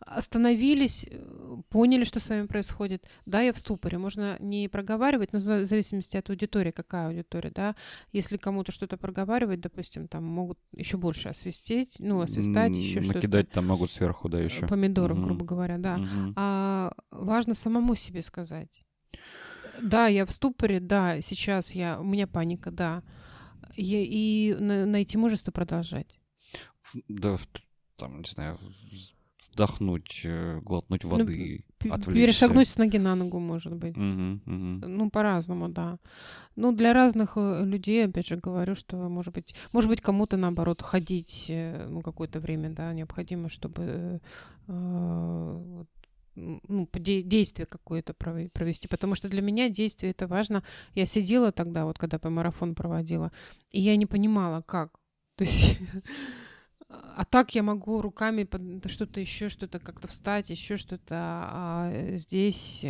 [0.00, 3.08] Остановились, э, поняли, что с вами происходит.
[3.26, 3.98] Да, я в ступоре.
[3.98, 7.76] Можно не проговаривать, но в зависимости от аудитории, какая аудитория, да.
[8.12, 13.18] Если кому-то что-то проговаривать, допустим, там могут еще больше освистеть, ну, освистать, еще что-то.
[13.18, 14.66] Накидать там могут сверху, да, еще.
[14.66, 16.00] Помидоров, грубо говоря, да.
[16.36, 18.82] А важно самому себе сказать.
[19.82, 23.02] Да, я в ступоре, да, сейчас я, у меня паника, да.
[23.76, 26.18] и, и найти мужество продолжать.
[27.08, 27.38] Да,
[27.96, 28.58] там, не знаю,
[29.56, 32.26] вдохнуть, э, глотнуть ну, воды, ну, отвлечься.
[32.26, 33.96] Перешагнуть с ноги на ногу, может быть.
[33.96, 34.86] Угу, угу.
[34.86, 35.98] Ну, по-разному, да.
[36.56, 40.82] Ну, для разных э, людей, опять же, говорю, что, может быть, может быть, кому-то, наоборот,
[40.82, 44.20] ходить, э, ну, какое-то время, да, необходимо, чтобы
[44.68, 45.84] э,
[46.36, 50.62] ну, действие какое-то провести, потому что для меня действие это важно.
[50.94, 53.32] Я сидела тогда, вот когда по марафон проводила,
[53.70, 54.90] и я не понимала, как.
[55.36, 55.78] То есть
[57.16, 58.48] А так я могу руками
[58.88, 61.14] что-то еще, что-то как-то встать, еще что-то.
[61.14, 62.84] А здесь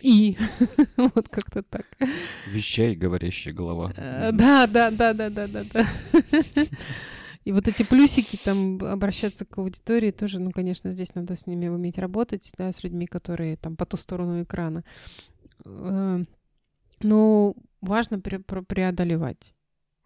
[0.00, 0.36] и
[0.96, 1.86] вот как-то так.
[2.46, 3.92] Вещай, говорящая голова.
[3.96, 5.86] Э, да, да, да, да, да, да, да.
[7.44, 11.68] И вот эти плюсики, там, обращаться к аудитории тоже, ну, конечно, здесь надо с ними
[11.68, 14.84] уметь работать, да, с людьми, которые там по ту сторону экрана.
[15.64, 16.24] Э,
[17.00, 19.53] но важно преодолевать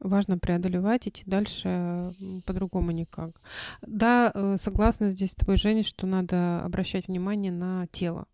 [0.00, 2.14] важно преодолевать, идти дальше
[2.46, 3.40] по-другому никак.
[3.82, 8.26] Да, э, согласна здесь с тобой, Женя, что надо обращать внимание на тело.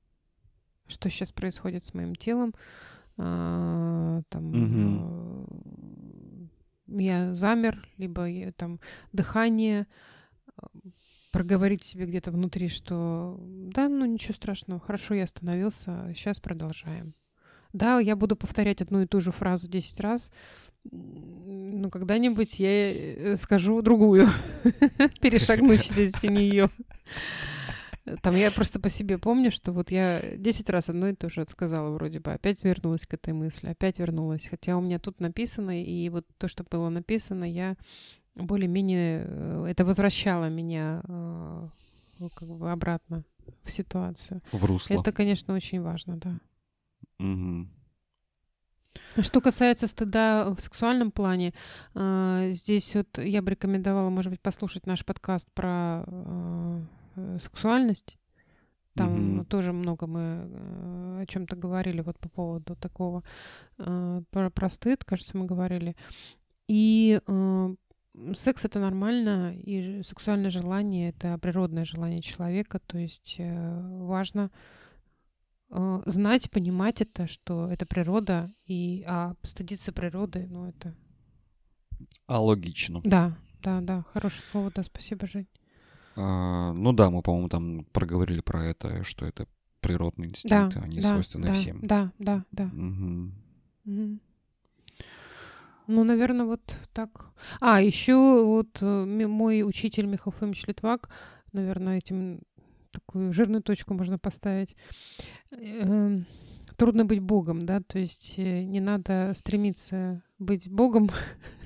[0.86, 2.54] Что сейчас происходит с моим телом.
[3.16, 6.40] А, там, угу.
[6.88, 8.80] я замер, либо я, там
[9.12, 9.86] дыхание,
[11.34, 17.14] проговорить себе где-то внутри, что да, ну ничего страшного, хорошо, я остановился, сейчас продолжаем.
[17.74, 20.30] Да, я буду повторять одну и ту же фразу 10 раз,
[20.90, 24.28] ну, когда-нибудь я э, скажу другую,
[25.20, 26.68] перешагну через нее.
[28.22, 31.44] Там я просто по себе помню, что вот я 10 раз одно и то же
[31.48, 34.46] сказала вроде бы, опять вернулась к этой мысли, опять вернулась.
[34.46, 37.76] Хотя у меня тут написано, и вот то, что было написано, я
[38.36, 39.24] более-менее...
[39.26, 41.68] Э, это возвращало меня э,
[42.36, 43.24] как бы обратно
[43.64, 44.42] в ситуацию.
[44.52, 44.94] В русло.
[44.94, 46.38] Это, конечно, очень важно, да.
[47.18, 47.68] Угу.
[49.20, 51.54] Что касается стыда в сексуальном плане,
[51.94, 58.18] э, здесь вот я бы рекомендовала, может быть, послушать наш подкаст про э, сексуальность.
[58.94, 59.44] Там mm-hmm.
[59.46, 63.22] тоже много мы э, о чем-то говорили вот по поводу такого
[63.76, 65.96] про, про стыд, кажется, мы говорили.
[66.68, 67.20] И
[68.36, 74.50] секс это нормально, и сексуальное желание это природное желание человека, то есть важно
[75.74, 80.94] э, знать, понимать это, что это природа, и а стыдиться природы, ну это...
[82.26, 83.00] А логично.
[83.04, 85.48] Да, да, да, хорошее слово, да, спасибо, Жень.
[86.16, 89.46] А, ну да, мы, по-моему, там проговорили про это, что это
[89.80, 91.80] природные инстинкты, да, они да, свойственны да, всем.
[91.82, 92.64] Да, да, да.
[92.64, 93.32] Угу.
[93.86, 94.18] Угу.
[95.86, 97.26] Ну, наверное, вот так.
[97.60, 101.10] А, еще вот э, мой учитель Михаил Фомич Литвак,
[101.52, 102.40] наверное, этим
[102.94, 104.76] такую жирную точку можно поставить.
[105.50, 106.26] Эм,
[106.76, 111.08] трудно быть Богом, да, то есть э, не надо стремиться быть Богом.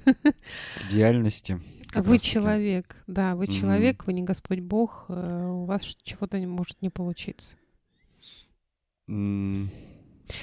[0.04, 1.60] К идеальности.
[1.94, 6.90] Вы человек, да, вы человек, вы не Господь Бог, э, у вас чего-то может не
[6.90, 7.56] получиться.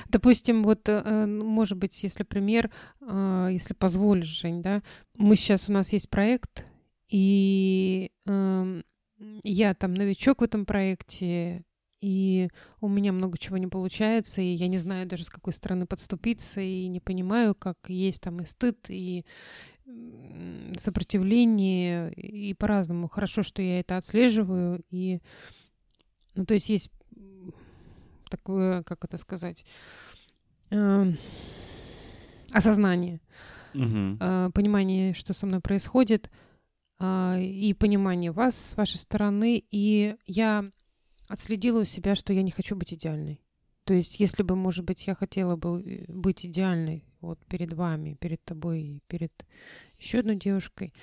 [0.10, 2.72] Допустим, вот, э, может быть, если пример,
[3.02, 4.82] если позволишь, Жень, да,
[5.16, 6.66] мы сейчас, у нас есть проект,
[7.08, 8.84] и эм,
[9.44, 11.64] я там новичок в этом проекте,
[12.02, 12.50] и
[12.82, 16.62] у меня много чего не получается, и я не знаю даже с какой стороны подступиться,
[16.62, 19.26] и не понимаю, как есть там и стыд, и
[20.78, 23.08] сопротивление, и по-разному.
[23.08, 25.20] Хорошо, что я это отслеживаю, и,
[26.36, 26.92] ну, то есть есть
[28.30, 29.66] такое, как это сказать,
[30.72, 31.14] э,
[32.52, 33.22] осознание,
[33.74, 34.18] угу.
[34.20, 36.30] э, понимание, что со мной происходит—
[37.02, 39.64] и понимание вас с вашей стороны.
[39.72, 40.70] И я
[41.28, 43.42] отследила у себя, что я не хочу быть идеальной.
[43.86, 48.18] То есть, если бы, может быть, я хотела бы э, быть идеальной вот перед вами,
[48.20, 49.32] перед тобой, перед
[50.00, 50.94] еще одной девушкой,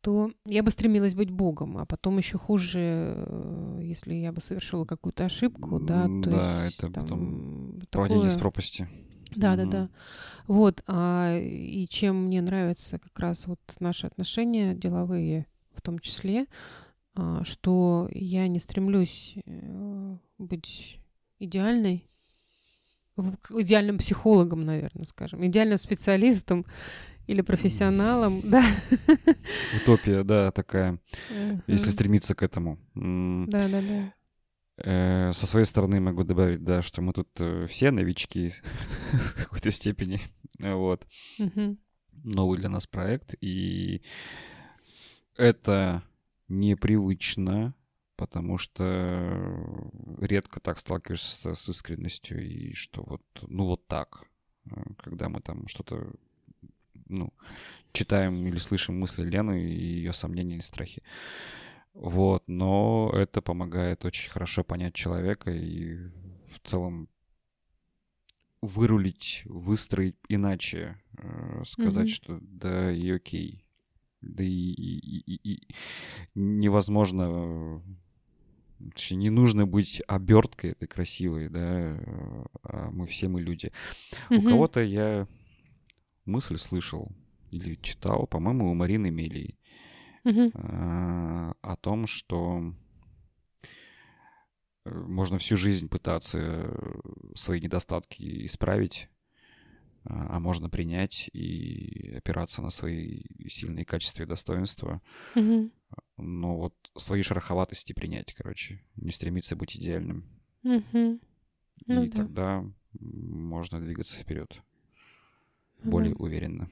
[0.00, 4.84] то я бы стремилась быть Богом, а потом еще хуже, э, если я бы совершила
[4.84, 8.28] какую-то ошибку, да, то да, есть, это там, потом такое...
[8.28, 8.88] с пропасти.
[9.36, 9.88] Да, да, да.
[10.46, 10.82] Вот.
[10.86, 16.46] А, и чем мне нравятся как раз вот наши отношения деловые в том числе,
[17.14, 20.98] а, что я не стремлюсь э, быть
[21.38, 22.08] идеальной,
[23.16, 26.66] идеальным психологом, наверное, скажем, идеальным специалистом
[27.26, 28.64] или профессионалом, да.
[29.82, 30.98] Утопия, да, такая,
[31.66, 32.78] если стремиться к этому.
[32.94, 34.14] Да, да, да.
[34.76, 38.52] Э, со своей стороны могу добавить, да, что мы тут э, все новички
[39.12, 40.20] в какой-то степени.
[40.58, 41.06] Вот.
[42.24, 43.34] Новый для нас проект.
[43.40, 44.02] И
[45.36, 46.02] это
[46.48, 47.74] непривычно,
[48.16, 54.24] потому что редко так сталкиваешься с искренностью, и что вот, ну вот так,
[54.66, 56.10] э, когда мы там что-то
[57.06, 57.32] ну,
[57.92, 61.02] читаем или слышим мысли Лены и ее сомнения и страхи.
[61.94, 65.94] Вот, но это помогает очень хорошо понять человека и
[66.48, 67.08] в целом
[68.60, 72.12] вырулить, выстроить иначе, э, сказать, mm-hmm.
[72.12, 73.64] что да и окей,
[74.22, 75.74] да и, и, и, и
[76.34, 77.80] невозможно,
[78.92, 81.96] точнее, не нужно быть оберткой этой красивой, да,
[82.64, 83.70] а мы все мы люди.
[84.30, 84.38] Mm-hmm.
[84.38, 85.28] У кого-то я
[86.24, 87.12] мысль слышал
[87.50, 89.58] или читал, по-моему, у Марины Мелии
[90.24, 91.56] mm-hmm.
[91.60, 92.74] о том, что
[94.84, 97.00] э, можно всю жизнь пытаться э,
[97.34, 99.08] свои недостатки исправить,
[100.04, 105.00] а, а можно принять и опираться на свои сильные качества и достоинства.
[106.16, 110.24] Но вот свои шероховатости принять, короче, не стремиться быть идеальным.
[110.64, 111.20] Mm-hmm.
[111.86, 112.16] Ну, и да.
[112.16, 112.64] тогда
[112.98, 114.60] можно двигаться вперед
[115.82, 116.22] более Да.
[116.22, 116.70] уверенно.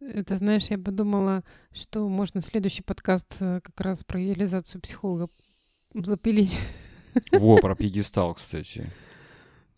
[0.00, 5.28] Это, знаешь, я подумала, что можно следующий подкаст э, как раз про реализацию психолога
[5.94, 6.58] запилить.
[7.32, 8.92] Во, про пьедестал, кстати.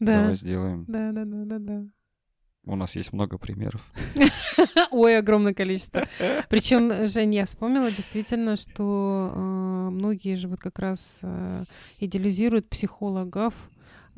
[0.00, 0.84] Да, Давай сделаем.
[0.88, 1.86] да, да, да, да, да.
[2.68, 3.92] У нас есть много примеров.
[4.90, 6.02] Ой, огромное количество.
[6.48, 9.38] Причем, Жень, я вспомнила действительно, что э,
[9.90, 11.64] многие же вот как раз э,
[12.00, 13.54] идеализируют психологов,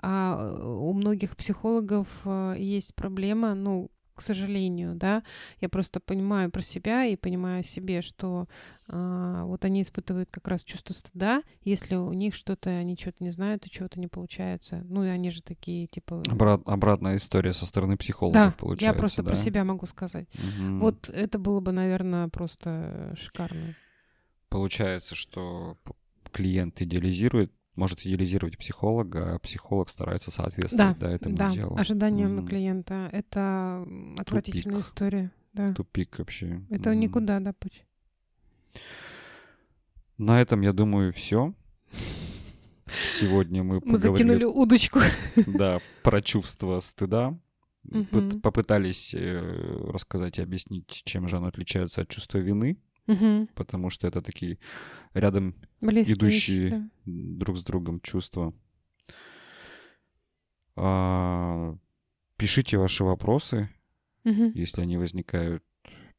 [0.00, 5.22] а э, у многих психологов э, есть проблема, ну, к сожалению, да,
[5.60, 8.48] я просто понимаю про себя и понимаю о себе, что
[8.88, 13.30] э, вот они испытывают как раз чувство стыда, если у них что-то, они что-то не
[13.30, 14.84] знают и чего-то не получается.
[14.88, 16.22] Ну, и они же такие, типа...
[16.28, 19.30] Обрат- обратная история со стороны психологов, Да, получается, я просто да?
[19.30, 20.26] про себя могу сказать.
[20.34, 20.80] Мгм.
[20.80, 23.76] Вот это было бы, наверное, просто шикарно.
[24.48, 25.76] Получается, что
[26.32, 31.76] клиент идеализирует, может идеализировать психолога, а психолог старается соответствовать да, этому да, делу.
[31.78, 32.48] ожиданиям Мгм.
[32.48, 33.08] клиента.
[33.12, 33.86] Это
[34.18, 34.90] отвратительная Тупик.
[34.90, 35.32] история.
[35.52, 35.68] Да.
[35.68, 36.62] Тупик вообще.
[36.70, 37.00] Это Мгм.
[37.00, 37.84] никуда, да, путь.
[40.18, 41.54] На этом, я думаю, все.
[43.18, 45.00] Сегодня мы Мы поговорили закинули удочку.
[45.46, 47.38] да, про чувство стыда.
[48.42, 49.38] Попытались э,
[49.92, 52.76] рассказать и объяснить, чем же оно отличается от чувства вины,
[53.08, 53.48] Мгм.
[53.54, 54.58] потому что это такие
[55.14, 56.90] рядом Близкие идущие да.
[57.06, 58.54] друг с другом чувства.
[60.76, 61.76] А,
[62.36, 63.68] Пишите ваши вопросы,
[64.24, 64.52] Мгм.
[64.54, 65.64] если они возникают.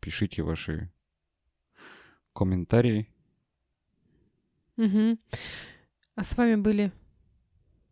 [0.02, 0.92] Пишите ваши
[2.34, 3.08] комментарии.
[4.76, 5.18] Мгм.
[6.16, 6.92] А с вами были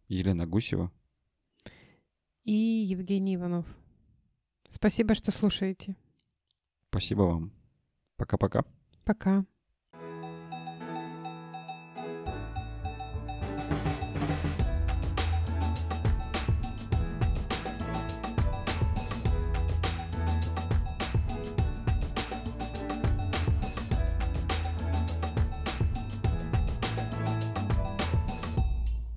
[0.10, 0.92] Елена Гусева.
[2.44, 3.66] и Евгений Иванов.
[4.70, 5.96] Спасибо, что слушаете.
[6.90, 7.52] Спасибо вам.
[8.16, 8.64] Пока-пока.
[9.08, 9.46] Пока.